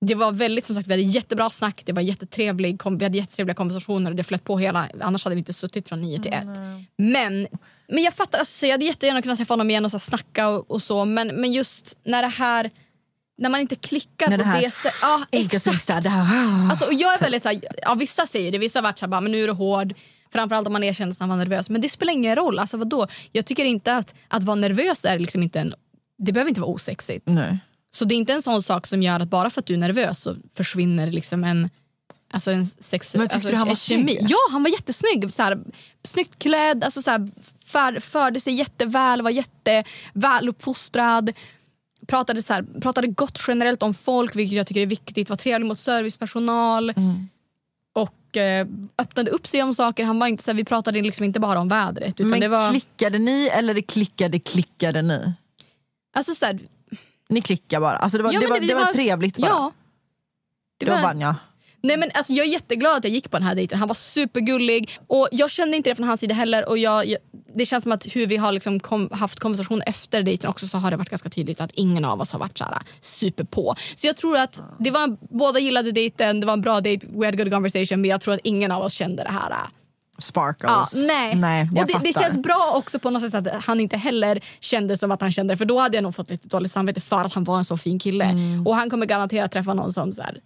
[0.01, 3.55] Det var väldigt som sagt, vi hade jättebra snack, det var jättetrevlig, vi hade jättetrevliga
[3.55, 6.59] konversationer och det flöt på hela, annars hade vi inte suttit från nio till ett.
[6.99, 7.49] Men,
[7.89, 10.71] men jag fattar, alltså, jag hade jättegärna kunnat träffa honom igen och så snacka och,
[10.71, 12.71] och så men, men just när det här
[13.39, 14.99] när man inte klickar det på här det sättet.
[15.03, 16.67] Ja, Enkelsinnes där, det här.
[16.71, 19.05] Alltså, och jag är väldigt så här, ja, vissa säger det, vissa har varit så
[19.05, 19.95] här, bara, men nu är du hård.
[20.33, 21.71] Framförallt om man erkänner att han var nervös.
[21.71, 22.59] Men det spelar ingen roll.
[22.59, 23.07] Alltså, vadå?
[23.33, 25.75] Jag tycker inte att, att vara nervös är liksom inte en...
[26.19, 27.29] Det behöver inte vara osexigt.
[27.29, 27.59] Nej.
[27.95, 29.79] Så det är inte en sån sak som gör att bara för att du är
[29.79, 31.71] nervös så försvinner liksom en...
[32.33, 34.19] Alltså en sex, Men tyckte alltså du han var snygg?
[34.21, 35.35] Ja, han var jättesnygg.
[35.35, 35.59] Så här,
[36.05, 37.29] snyggt klädd, alltså så här,
[37.67, 41.33] för, förde sig jätteväl, var jätteväluppfostrad.
[42.07, 45.29] Pratade, så här, pratade gott generellt om folk, vilket jag tycker är viktigt.
[45.31, 46.91] Var trevlig mot servicepersonal.
[46.91, 47.29] Mm.
[47.93, 48.67] Och eh,
[48.99, 50.05] öppnade upp sig om saker.
[50.05, 52.21] Han var inte, så här, vi pratade liksom inte bara om vädret.
[52.21, 55.33] Utan Men det var, klickade ni eller det klickade klickade ni?
[56.15, 56.59] alltså, så här,
[57.29, 57.97] Ni klickade bara.
[57.97, 59.47] Alltså det var, Ja, det var, det- det var var- trevligt bara.
[59.51, 59.73] ja.
[60.79, 61.37] det var Vanja.
[61.85, 63.79] Nej, men alltså, jag är jätteglad att jag gick på den här dejten.
[63.79, 64.99] Han var supergullig.
[65.07, 66.69] Och Jag kände inte det från hans sida heller.
[66.69, 67.19] Och jag, jag,
[67.55, 70.79] det känns som att hur vi har liksom kom, haft konversation efter dejten också så
[70.79, 73.75] har det varit ganska tydligt att ingen av oss har varit så här, super på.
[73.95, 77.27] Så jag tror att det var, båda gillade dejten, det var en bra dejt, we
[77.27, 79.51] had good conversation men jag tror att ingen av oss kände det här.
[79.51, 79.57] äh,
[80.19, 80.95] Sparkles.
[80.95, 81.35] Ja, nej.
[81.35, 84.99] nej och det, det känns bra också på något sätt att han inte heller kände
[84.99, 85.59] som att han kände det.
[85.59, 87.77] För då hade jag nog fått lite dåligt samvete för att han var en så
[87.77, 88.25] fin kille.
[88.25, 88.67] Mm.
[88.67, 90.41] Och han kommer garanterat träffa någon som så här,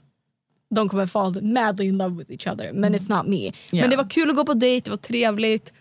[0.74, 2.72] de kommer fall madly in love with each other.
[2.72, 3.36] Men it's not me.
[3.36, 3.52] Yeah.
[3.72, 5.72] Men det var kul att gå på dejt, det var trevligt.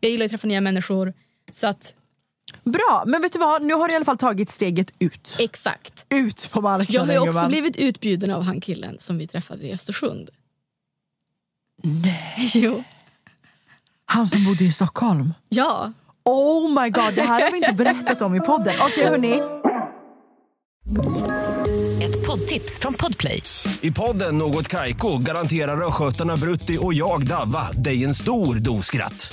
[0.00, 1.12] Jag gillar att träffa nya människor.
[1.52, 1.94] Så att,
[2.64, 3.62] Bra, men vet du vad?
[3.62, 5.36] Nu har du i alla fall tagit steget ut.
[5.38, 6.06] exakt.
[6.14, 7.48] Ut på marknaden Jag har ju också gumman.
[7.48, 10.30] blivit utbjuden av han killen som vi träffade i Östersund.
[11.82, 12.50] Nej.
[12.54, 12.84] Jo.
[14.04, 15.34] Han som bodde i Stockholm.
[15.48, 15.92] Ja.
[16.24, 18.74] Oh my god, det här har vi inte berättat om i podden.
[18.80, 19.40] Okej hörni.
[22.04, 23.42] Ett poddtips från Podplay.
[23.80, 29.32] I podden Något Kaiko garanterar östgötarna Brutti och jag, Davva, dig en stor dos skratt.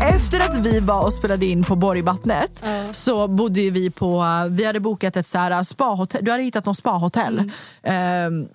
[0.00, 4.64] Efter att vi var och spelade in på Borgvattnet så bodde ju vi på, vi
[4.64, 7.50] hade bokat ett så här spahotell, du hade hittat något spahotell
[7.82, 8.48] ehm,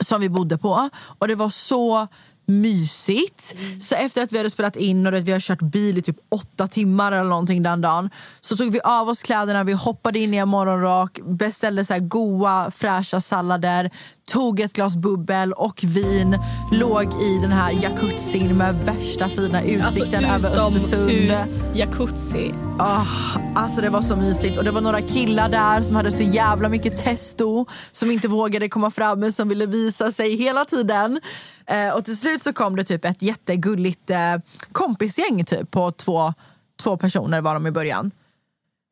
[0.00, 0.88] som vi bodde på.
[1.18, 2.06] Och det var så
[2.46, 3.54] mysigt.
[3.80, 6.68] Så efter att vi hade spelat in och vi har kört bil i typ åtta
[6.68, 10.36] timmar eller någonting den dagen så tog vi av oss kläderna, vi hoppade in i
[10.36, 13.90] en morgonrock, beställde så här goa fräscha sallader,
[14.32, 16.38] tog ett glas bubbel och vin,
[16.72, 21.10] låg i den här jacuzzin med värsta fina utsikten över Östersund.
[21.10, 22.54] Utomhus jacuzzi.
[22.78, 23.06] Ah,
[23.54, 26.68] alltså det var så mysigt och det var några killar där som hade så jävla
[26.68, 31.20] mycket testo som inte vågade komma fram men som ville visa sig hela tiden.
[31.66, 34.36] Eh, och till slut så kom det typ ett jättegulligt eh,
[34.72, 36.34] kompisgäng typ på två,
[36.82, 38.10] två personer var de i början.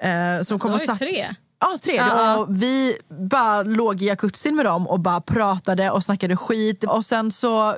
[0.02, 1.34] Eh, som kom och satt- tre.
[1.62, 1.94] Ja, tre.
[1.96, 2.36] Ja.
[2.36, 2.96] Och vi
[3.30, 6.84] bara låg i jacuzzin med dem och bara pratade och snackade skit.
[6.84, 7.74] Och sen så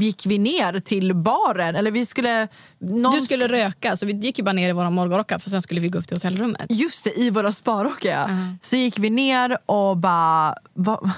[0.00, 1.76] gick vi ner till baren.
[1.76, 2.48] Eller vi skulle...
[2.78, 5.62] Någon Du skulle röka, så vi gick ju bara ner i våra morgonrockar för sen
[5.62, 6.66] skulle vi gå upp till hotellrummet.
[6.68, 8.10] Just det, i våra sparrockar.
[8.10, 8.28] ja.
[8.62, 10.54] Så gick vi ner och bara...
[10.74, 11.10] Va,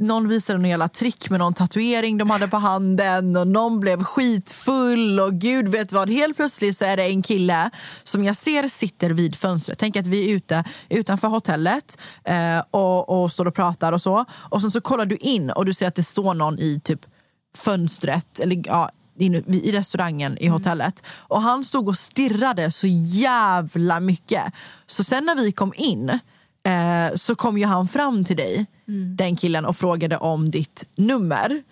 [0.00, 4.04] någon visade någon jävla trick med någon tatuering de hade på handen och någon blev
[4.04, 6.10] skitfull och gud vet vad.
[6.10, 7.70] Helt plötsligt så är det en kille
[8.04, 9.78] som jag ser sitter vid fönstret.
[9.78, 14.24] Tänk att vi är ute utanför hotellet eh, och, och står och pratar och så.
[14.32, 17.00] Och sen så kollar du in och du ser att det står någon i typ
[17.56, 21.02] fönstret eller ja, in- i restaurangen i hotellet.
[21.08, 24.42] Och han stod och stirrade så jävla mycket.
[24.86, 26.18] Så sen när vi kom in
[26.66, 28.66] eh, så kom ju han fram till dig,
[29.16, 31.62] den killen, och frågade om ditt nummer.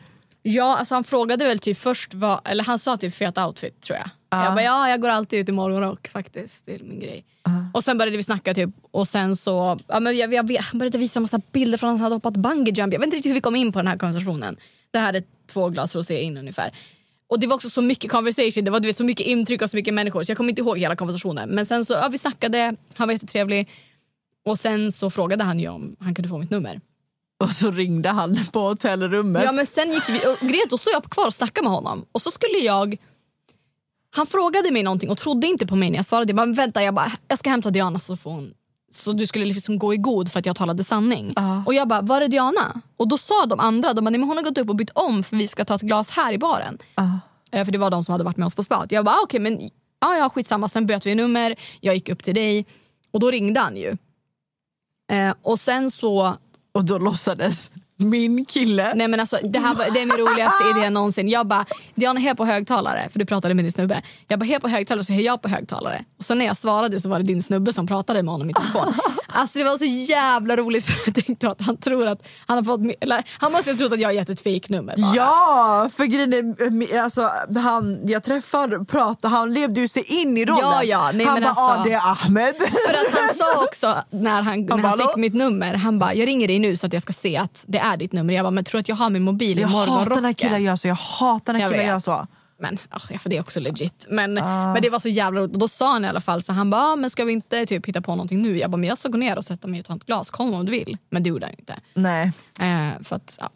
[0.43, 3.99] Ja, alltså han frågade väl typ först, vad, eller han sa typ fet outfit tror
[3.99, 4.11] jag.
[4.31, 7.25] Jag bara, ja jag går alltid ut i morgonrock faktiskt, det är min grej.
[7.73, 10.99] Och sen började vi snacka typ och sen så, ja, men jag, jag, han började
[10.99, 12.93] visa massa bilder från att han hade hoppat bungee jump.
[12.93, 14.57] Jag vet inte riktigt hur vi kom in på den här konversationen.
[14.91, 15.23] Det här är
[15.53, 16.73] två glas rosé in ungefär.
[17.29, 19.71] Och det var också så mycket conversation, det var du vet, så mycket intryck och
[19.71, 21.49] så mycket människor så jag kommer inte ihåg hela konversationen.
[21.49, 23.69] Men sen så, ja, vi snackade, han var jättetrevlig.
[24.49, 26.81] Och sen så frågade han ju om han kunde få mitt nummer.
[27.45, 29.45] Och så ringde han på hotellrummet.
[29.45, 32.05] Ja men sen gick vi, och grejen, då stod jag kvar och snackade med honom
[32.13, 32.97] och så skulle jag
[34.11, 36.29] han frågade mig någonting och trodde inte på mig när jag svarade.
[36.31, 38.55] Jag bara, vänta, jag, bara, jag ska hämta Diana så får hon
[38.91, 41.35] så du skulle liksom gå i god för att jag talade sanning.
[41.67, 42.81] Och jag bara, var är Diana?
[42.97, 44.91] Och då sa de andra, de bara, nej, men hon har gått upp och bytt
[44.95, 46.79] om för vi ska ta ett glas här i baren.
[47.51, 48.93] Eh, För det var de som hade varit med oss på spat.
[48.93, 49.61] Jag bara, ah, okej men
[50.01, 50.69] ja, ja, skitsamma.
[50.69, 52.67] Sen bytte vi nummer, jag gick upp till dig
[53.11, 53.97] och då ringde han ju.
[55.11, 56.37] Eh, och sen så...
[56.75, 58.93] Och då låtsades min kille...
[58.95, 61.29] Nej men alltså det här var, det är min roligaste idé någonsin.
[61.29, 64.03] Jag bara, Diana är på högtalare, för du pratade med din snubbe.
[64.29, 66.05] Jag bara, här på högtalare så är jag på högtalare.
[66.19, 68.55] Och så när jag svarade så var det din snubbe som pratade med honom i
[68.55, 68.95] telefon.
[69.39, 72.65] Alltså det var så jävla roligt för jag tänkte att han tror att han har
[72.65, 74.95] fått, eller, han måste ha trott att jag har gett ett fejknummer.
[75.15, 80.45] Ja, för grejen är, alltså, han jag träffade pratade, han levde ju sig in i
[80.45, 80.61] rollen.
[80.63, 82.55] Ja, ja, nej, han bara, alltså- ah, det är Ahmed.
[82.59, 86.15] För att han sa också när han, när bara, han fick mitt nummer, han bara
[86.15, 88.35] jag ringer dig nu så att jag ska se att det är ditt nummer.
[88.35, 90.35] Jag bara men tror att jag har min mobil i Jag hatar när morgonrocken?
[90.35, 92.27] killar gör så, jag hatar när killar gör så.
[92.61, 94.07] Men ach, ja, för det är också legit.
[94.11, 94.73] Men, Ah.
[94.73, 95.53] men det var så jävla roligt.
[95.53, 97.67] Och Då sa han i alla fall så han bara, ah, men ska vi inte
[97.67, 98.59] typ hitta på någonting nu?
[98.59, 100.31] Jag bara, men jag ska gå ner och sätta mig och ta ett glas.
[100.31, 100.97] Kom om du vill.
[101.11, 101.75] Men det gjorde han inte.
[101.95, 102.33] Nej.
[102.61, 103.51] Eh, för att, ja.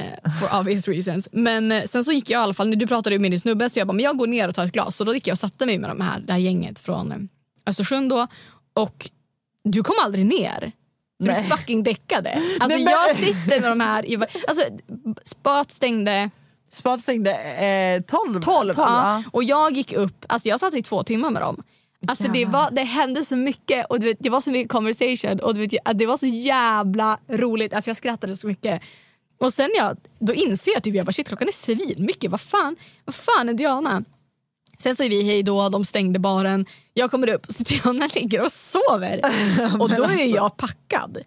[0.00, 1.28] Eh, for obvious reasons.
[1.32, 3.70] Men eh, sen så gick jag i alla fall, du pratade ju med din snubbe
[3.70, 4.96] så jag bara, men jag går ner och tar ett glas.
[4.96, 7.18] Så då gick jag och satte mig med de här, det här gänget från eh,
[7.66, 8.26] Östersund då.
[8.74, 9.10] Och
[9.64, 10.72] du kom aldrig ner.
[11.18, 11.44] Du Nej.
[11.44, 12.30] fucking däckade.
[12.60, 14.16] Alltså Nej, men- jag sitter med de här, i,
[14.48, 14.62] alltså
[15.24, 16.30] spat stängde
[16.74, 18.40] Spat stängde eh, 12.
[18.42, 18.74] 12.
[18.76, 19.22] ja.
[19.32, 21.62] Och jag gick upp, alltså jag satt i två timmar med dem.
[22.08, 25.58] Alltså det, var, det hände så mycket och vet, det var så mycket conversation och
[25.58, 27.74] vet, det var så jävla roligt.
[27.74, 28.82] Alltså jag skrattade så mycket.
[29.38, 32.30] Och sen jag, då inser jag typ jag bara shit klockan är svin mycket.
[32.30, 34.04] Vad fan, vad fan är Diana?
[34.78, 36.66] Sen så är vi hej då, de stängde baren.
[36.94, 39.20] Jag kommer upp och Diana ligger och sover.
[39.80, 41.18] Och då är jag packad.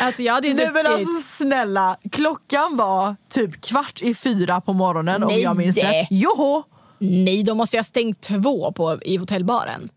[0.00, 4.72] Alltså jag hade ju Nej men alltså snälla, klockan var typ kvart i fyra på
[4.72, 5.42] morgonen om Nej.
[5.42, 6.08] jag minns rätt.
[6.10, 6.62] Joho!
[6.98, 9.88] Nej, då måste jag ha stängt två på, i hotellbaren.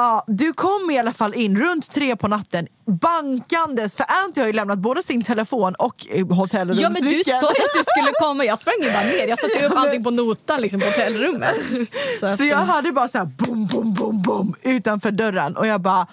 [0.00, 4.46] Ja, du kom i alla fall in runt tre på natten bankandes för Anty har
[4.46, 7.40] ju lämnat både sin telefon och eh, Ja men du hotellrumsnyckeln.
[7.40, 9.28] sa ju att du skulle komma, jag sprang ju bara ner.
[9.28, 11.54] Jag satte upp allting på notan liksom, på hotellrummet.
[12.20, 15.80] Så Så jag hade bara så här boom, boom, boom, boom utanför dörren och jag
[15.80, 16.06] bara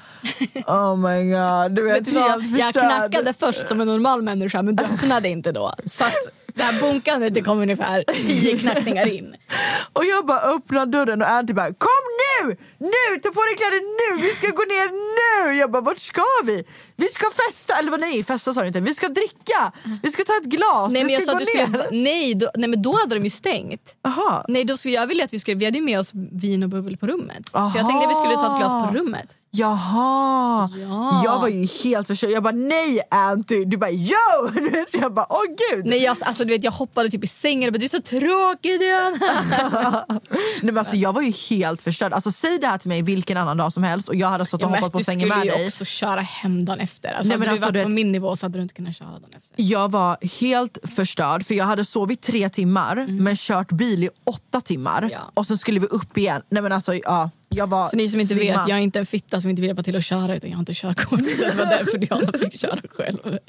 [0.68, 2.74] oh my god, du vet, vet du helt jag förstörd.
[2.84, 5.74] knackade först som en normal människa men du öppnade inte då.
[5.92, 6.14] Så att
[6.56, 9.36] det här bunkandet det kom ungefär tio knackningar in.
[9.94, 12.58] Och jag bara öppnar dörren och Anty bara kom nu!
[12.78, 13.20] Nu!
[13.24, 13.82] Ta på dig kläder
[14.16, 14.22] nu!
[14.22, 14.88] Vi ska gå ner
[15.52, 15.58] nu!
[15.58, 16.64] Jag bara vart ska vi?
[16.96, 18.80] Vi ska festa, eller vad nej festa sa du inte.
[18.82, 19.72] Vi ska dricka,
[20.04, 21.84] vi ska ta ett glas, Nej vi jag ska sa gå att du ner.
[21.84, 23.96] skulle, nej, då, nej men då hade de ju stängt.
[24.08, 24.46] Aha.
[24.48, 26.70] Nej då skulle jag ville att vi skulle, vi hade ju med oss vin och
[26.70, 27.44] bubbel på rummet.
[27.52, 27.74] Aha.
[27.78, 29.28] jag tänkte att vi skulle ta ett glas på rummet.
[29.56, 31.22] Jaha, Ja.
[31.26, 32.30] jag var ju helt förstörd.
[32.30, 34.50] Jag bara nej Anty, du bara yo!
[34.54, 35.86] Du Jag bara åh gud.
[35.86, 38.02] Nej, jag, alltså, du vet, jag hoppade typ i sängen och bara du är så
[38.02, 40.06] tråkig Diana.
[40.62, 42.14] Nej, men alltså, jag var ju helt förstörd.
[42.14, 44.64] Alltså, säg det här till mig vilken annan dag som helst och jag hade stått
[44.64, 45.62] och hoppat på sängen med Du skulle dig.
[45.62, 47.10] ju också köra hem dagen efter.
[47.14, 48.62] Alltså, Nej, men hade alltså, du du varit på vet- min nivå så hade du
[48.62, 49.42] inte kunnat köra dagen efter.
[49.56, 54.62] Jag var helt förstörd för jag hade sovit tre timmar men kört bil i åtta
[54.62, 55.10] timmar Mm.
[55.14, 55.20] Ja.
[55.34, 56.42] och så skulle vi upp igen.
[56.50, 58.60] Nej men alltså ja, jag var Så ni som inte svimmad.
[58.60, 60.58] vet, jag är inte en fitta som inte vill hjälpa till att köra utan jag
[60.58, 61.20] har inte körkort.
[61.40, 63.20] Det var därför Diana fick köra själv.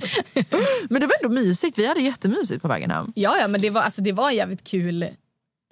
[0.90, 3.12] Men det var ändå mysigt, vi hade jättemysigt på vägen hem.
[3.14, 5.08] Ja, ja men det var, alltså, det var en jävligt kul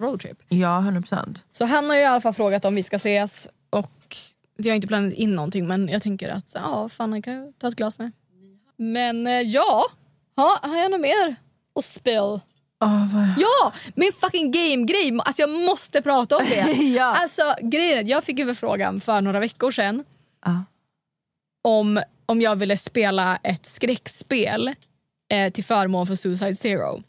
[0.01, 0.37] roadtrip.
[0.49, 1.43] Ja, 100%.
[1.51, 4.17] Så han har ju i alla fall frågat om vi ska ses och
[4.57, 7.67] vi har inte planerat in någonting men jag tänker att ja, fan han kan ta
[7.67, 8.11] ett glas med.
[8.77, 9.85] Men eh, ja,
[10.35, 11.35] ha, har jag något mer
[11.79, 12.39] att spill?
[12.79, 13.27] Oh, vad...
[13.37, 15.19] Ja, min fucking game-grej.
[15.25, 16.73] Alltså jag måste prata om det.
[16.95, 17.03] Ja.
[17.21, 20.03] Alltså grejen jag fick ju förfrågan för några veckor sedan
[20.45, 20.63] Ja.
[21.63, 24.73] om, om jag ville spela ett skräckspel
[25.31, 27.03] eh, till förmån för Suicide Zero.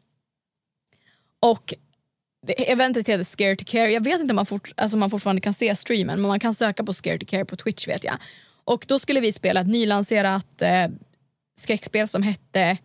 [1.42, 1.74] Och
[2.48, 3.90] eventet heter Scare to Care.
[3.90, 6.54] Jag vet inte om man, fort, alltså man fortfarande kan se streamen men man kan
[6.54, 8.16] söka på Scare to Care på Twitch vet jag.
[8.64, 10.88] Och då skulle vi spela ett nylanserat eh,
[11.60, 12.78] skräckspel som hette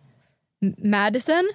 [0.78, 1.52] Madison.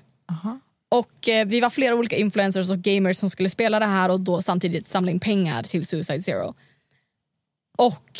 [0.89, 4.19] Och eh, vi var flera olika influencers och gamers som skulle spela det här och
[4.19, 6.55] då samtidigt samla in pengar till Suicide Zero.
[7.77, 8.19] Och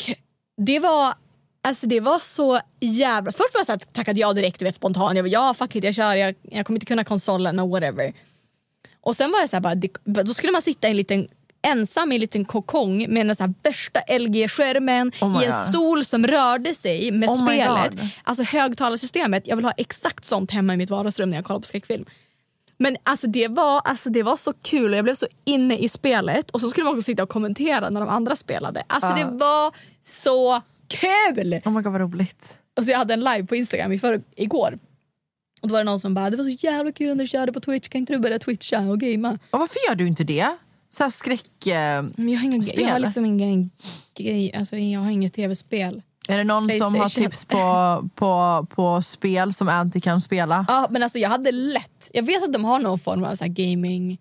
[0.56, 1.14] det var
[1.62, 3.32] Alltså det var så jävla...
[3.32, 5.16] Först var jag så här, tackade jag direkt vet, spontant.
[5.16, 8.12] Jag bara, ja fuck it jag kör, jag, jag kommer inte kunna konsolen men whatever.
[9.00, 11.28] Och sen var jag så här, bara, det, då skulle man sitta i en liten
[11.62, 15.74] ensam i en liten kokong med den så här värsta LG-skärmen Oh i en God.
[15.74, 17.94] stol som rörde sig med Oh spelet.
[18.22, 21.66] Alltså högtalarsystemet, jag vill ha exakt sånt hemma i mitt vardagsrum när jag kollar på
[21.66, 22.04] skräckfilm.
[22.78, 25.88] Men alltså det, var, alltså det var så kul och jag blev så inne i
[25.88, 26.50] spelet.
[26.50, 28.82] Och så skulle man också sitta och kommentera när de andra spelade.
[28.86, 31.60] Alltså det var så kul!
[31.64, 32.58] oh my god vad roligt.
[32.76, 34.78] Och så jag hade en live på Instagram i för, igår.
[35.60, 37.52] Och då var det någon som bara, det var så jävla kul när du körde
[37.52, 39.38] på Twitch, kan inte du börja twitcha och gamea?
[39.50, 40.56] Och varför gör du inte det?
[40.90, 41.66] Så här skräck...
[41.66, 41.72] Eh...
[41.72, 43.70] Jag har, inga, jag har liksom ingen
[44.14, 46.02] grej, alltså jag har inget tv-spel.
[46.30, 50.64] Är det någon som har tips på, på, på spel som Anty kan spela?
[50.68, 52.10] Ja, men alltså jag hade lätt.
[52.12, 54.18] Jag vet att de har någon form av så gaming...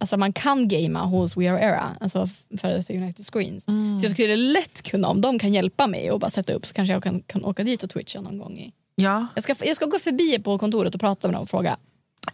[0.00, 2.28] Alltså man kan gamea hos We Are Era, alltså
[2.60, 3.64] för United Screens.
[3.64, 6.74] Så jag skulle lätt kunna, om de kan hjälpa mig och bara sätta upp så
[6.74, 8.58] kanske jag kan, kan åka dit och twitcha någon gång.
[8.58, 8.72] I.
[8.94, 9.26] Ja.
[9.34, 11.76] Jag, ska, jag ska gå förbi på kontoret och prata med dem och fråga.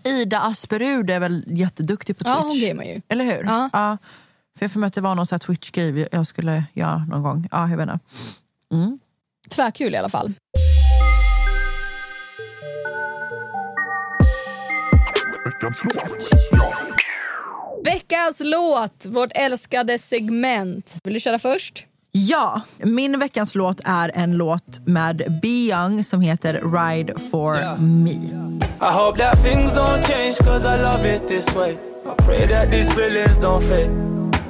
[0.05, 2.37] Ida Asperud är väl jätteduktig på Twitch?
[2.37, 3.01] Ja, hon gamear ju.
[3.09, 3.45] Eller hur?
[3.45, 3.99] Ja.
[4.59, 7.49] För jag får mig att det var någon Twitch-grej jag skulle göra någon gång.
[7.51, 7.99] Ja, jag vet inte.
[8.73, 8.99] Mm.
[9.51, 10.33] Tvärkul i alla fall.
[17.85, 20.97] Veckans låt, vårt älskade segment.
[21.05, 21.87] Vill du köra först?
[22.13, 28.13] Ja, min veckans låt är en låt med Be Young som heter Ride for me.
[28.81, 31.73] I hope that things don't change cause I love it this way.
[31.73, 33.91] I pray that these feelings don't fade.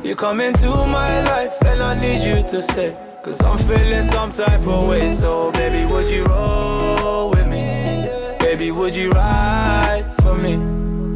[0.04, 2.92] You come into my life and I need you to stay.
[3.24, 5.08] Cause I'm feeling some type of way.
[5.08, 8.06] So baby, would you roll with me?
[8.40, 10.56] Baby, would you ride for me?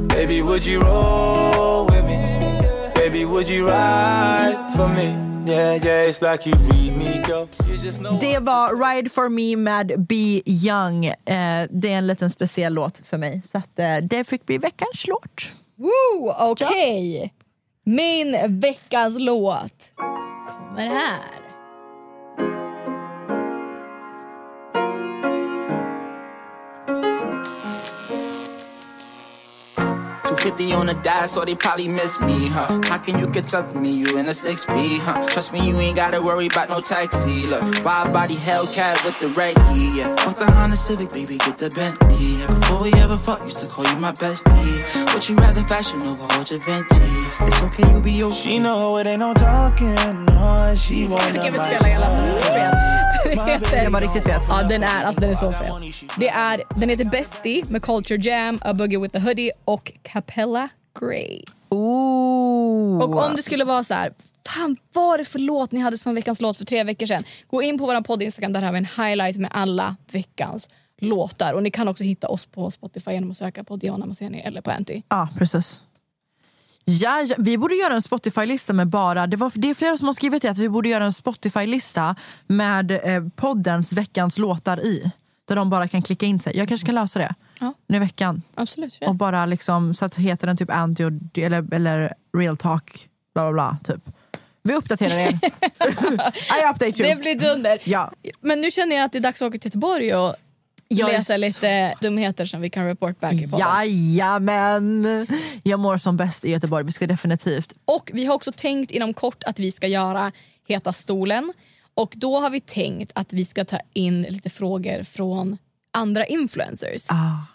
[0.08, 2.60] Baby, would you roll with me?
[2.94, 5.14] Baby, would you ride for me?
[5.46, 7.48] Yeah, yeah, it's like you read me, girl.
[7.68, 11.04] You just know Det var Ride for me med Be Young.
[11.04, 13.42] Eh, det är en liten speciell låt för mig.
[13.44, 15.50] Så att, eh, det fick bli veckans låt.
[15.76, 17.32] Woo, okej.
[17.84, 19.90] Min veckans låt
[20.46, 21.47] kommer här.
[30.50, 32.80] 250 on the die, so they probably miss me, huh?
[32.84, 33.90] How can you catch up to me?
[33.90, 35.26] You in a 6B, huh?
[35.28, 37.46] Trust me, you ain't gotta worry about no taxi.
[37.46, 40.14] Look, wide body Hellcat with the red key, yeah.
[40.16, 42.38] Fuck the Honda Civic, baby, get the Bentley.
[42.38, 45.12] Yeah, before we ever fuck, used to call you my bestie.
[45.12, 46.86] Would you rather fashion over old Givenchy?
[47.40, 48.34] It's okay, you be okay.
[48.34, 53.07] She know it ain't no talking, no, she wanna Kan vi spela i alla fall?
[53.24, 54.42] Den heter- Det var riktigt fet.
[54.48, 55.72] Ja, den är, alltså, den är så fet.
[56.18, 60.68] Det är, den heter Bestie med Culture Jam, A Boogie with the Hoodie och Capella
[61.00, 61.42] Grey.
[61.70, 63.02] Ooh.
[63.02, 64.12] Och om det skulle vara så här,
[64.48, 67.22] fan vad det för låt ni hade som veckans låt för tre veckor sedan?
[67.50, 70.68] Gå in på vår podd Instagram, där har vi en highlight med alla veckans
[71.00, 71.52] låtar.
[71.54, 74.60] Och ni kan också hitta oss på Spotify genom att söka på Diana Moseni eller
[74.60, 75.02] på Anty.
[75.08, 75.80] Ja, precis.
[76.90, 79.26] Ja, ja, vi borde göra en Spotify-lista med bara...
[79.26, 82.16] Det, var, det är flera som har skrivit det, att vi borde göra en Spotify-lista
[82.46, 85.10] med eh, poddens veckans låtar i.
[85.48, 86.56] Där de bara kan klicka in sig.
[86.56, 87.74] Jag kanske kan lösa det Ja.
[87.86, 88.42] nu i veckan.
[88.54, 88.98] Absolut.
[89.06, 93.42] Och bara liksom, så att heter den typ anti och, eller, eller real talk, bla
[93.42, 93.94] bla bla.
[93.94, 94.04] Typ.
[94.62, 95.28] Vi uppdaterar er.
[96.60, 97.08] I update you.
[97.08, 97.78] Det blir dunder.
[97.84, 98.12] Ja.
[98.40, 100.34] Men nu känner jag att det är dags att åka till Göteborg och
[100.88, 103.66] Jag leta så- lite dumheter som vi kan report back i podden.
[103.68, 105.26] Jajamän!
[105.62, 106.84] Jag mår som bäst i Göteborg.
[106.84, 107.72] Vi ska definitivt...
[107.84, 110.32] Och vi har också tänkt inom kort att vi ska göra
[110.68, 111.52] Heta stolen.
[111.94, 115.58] Och då har vi tänkt att vi ska ta in lite frågor från
[115.90, 117.02] andra influencers.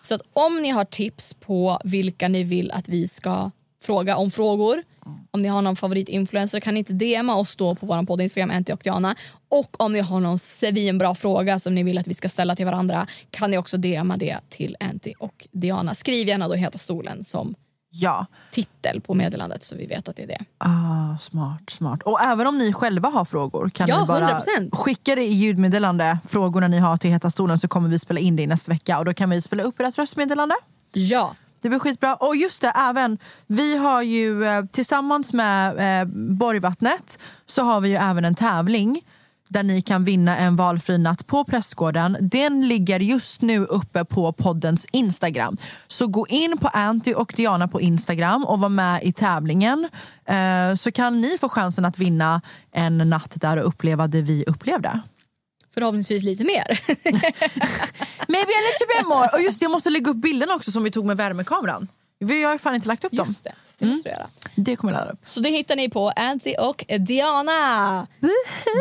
[0.02, 3.52] Så att om ni har tips på vilka ni vill att vi ska
[3.84, 4.84] fråga om frågor,
[5.32, 8.52] om ni har någon favoritinfluencer kan ni inte DMa oss då på vår podd Instagram,
[8.52, 9.16] Anty och Diana.
[9.50, 12.66] Och om ni har någon svinbra fråga som ni vill att vi ska ställa till
[12.66, 15.96] varandra kan ni också DMa det till Anty och Diana.
[15.96, 17.56] Skriv gärna då Heta stolen som
[17.96, 18.26] Ja.
[18.52, 20.40] titel på meddelandet så vi vet att det är det.
[20.58, 22.04] Ah, smart, smart.
[22.04, 24.76] Och även om ni själva har frågor kan Ja, ni bara 100%.
[24.76, 28.36] skicka det i ljudmeddelande, frågorna ni har till Heta stolen så kommer vi spela in
[28.36, 30.56] det i nästa vecka och då kan vi spela upp ert röstmeddelande.
[30.94, 31.36] Ja.
[31.64, 32.16] Det blir skitbra.
[32.16, 36.08] Och just det, även, vi har ju eh, tillsammans med eh,
[36.38, 39.02] Borgvattnet så har vi ju även en tävling
[39.48, 42.18] där ni kan vinna en valfri natt på Prästgården.
[42.22, 45.58] Den ligger just nu uppe på poddens Instagram.
[45.88, 49.90] Så gå in på Anty och Diana på Instagram och var med i tävlingen.
[50.26, 52.42] Eh, så kan ni få chansen att vinna
[52.72, 55.02] en natt där och uppleva det vi upplevde.
[55.74, 56.64] Förhoppningsvis lite mer.
[58.28, 59.30] Maybe a little bit more.
[59.34, 61.88] Och just det, jag måste lägga upp bilderna också som vi tog med värmekameran.
[62.20, 63.28] Vi har ju fan inte lagt upp dem.
[63.28, 64.28] Just det, det måste du göra.
[64.56, 65.20] Det kommer jag lära upp.
[65.24, 68.08] Så det hittar ni på Anty och Diana.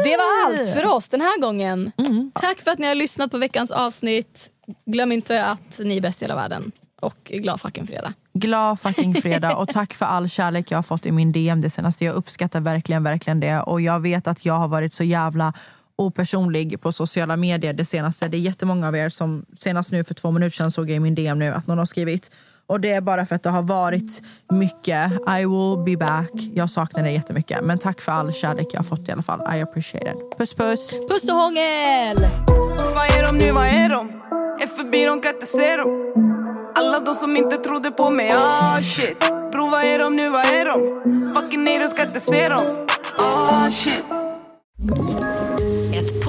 [0.05, 1.93] Det var allt för oss den här gången.
[2.35, 4.51] Tack för att ni har lyssnat på veckans avsnitt.
[4.87, 6.73] Glöm inte att ni är bäst i hela världen.
[7.01, 8.13] Och glad fucking fredag.
[8.35, 11.71] Glad fucking fredag och tack för all kärlek jag har fått i min DM det
[11.71, 12.05] senaste.
[12.05, 13.61] Jag uppskattar verkligen, verkligen det.
[13.61, 15.53] Och jag vet att jag har varit så jävla
[15.97, 18.29] opersonlig på sociala medier det senaste.
[18.29, 21.01] Det är jättemånga av er som senast nu för två minuter sedan såg jag i
[21.01, 22.31] min DM nu att någon har skrivit.
[22.67, 24.23] Och det är bara för att det har varit
[24.53, 25.13] mycket.
[25.13, 26.31] I will be back.
[26.55, 27.65] Jag saknar det jättemycket.
[27.65, 29.57] Men tack för all kärlek jag har fått i alla fall.
[29.57, 30.39] I appreciate it.
[30.39, 30.91] Puss puss!
[31.09, 32.17] Puss och hångel!
[32.95, 34.23] Vad är de nu, vad är de?
[34.63, 36.13] Är förbi, de kan inte se dem
[36.75, 39.19] Alla de som inte trodde på mig, ah shit
[39.53, 41.35] Bro, vad är de nu, vad är de?
[41.35, 42.87] Fucking nej, de ska inte se dem
[43.19, 44.05] Ah shit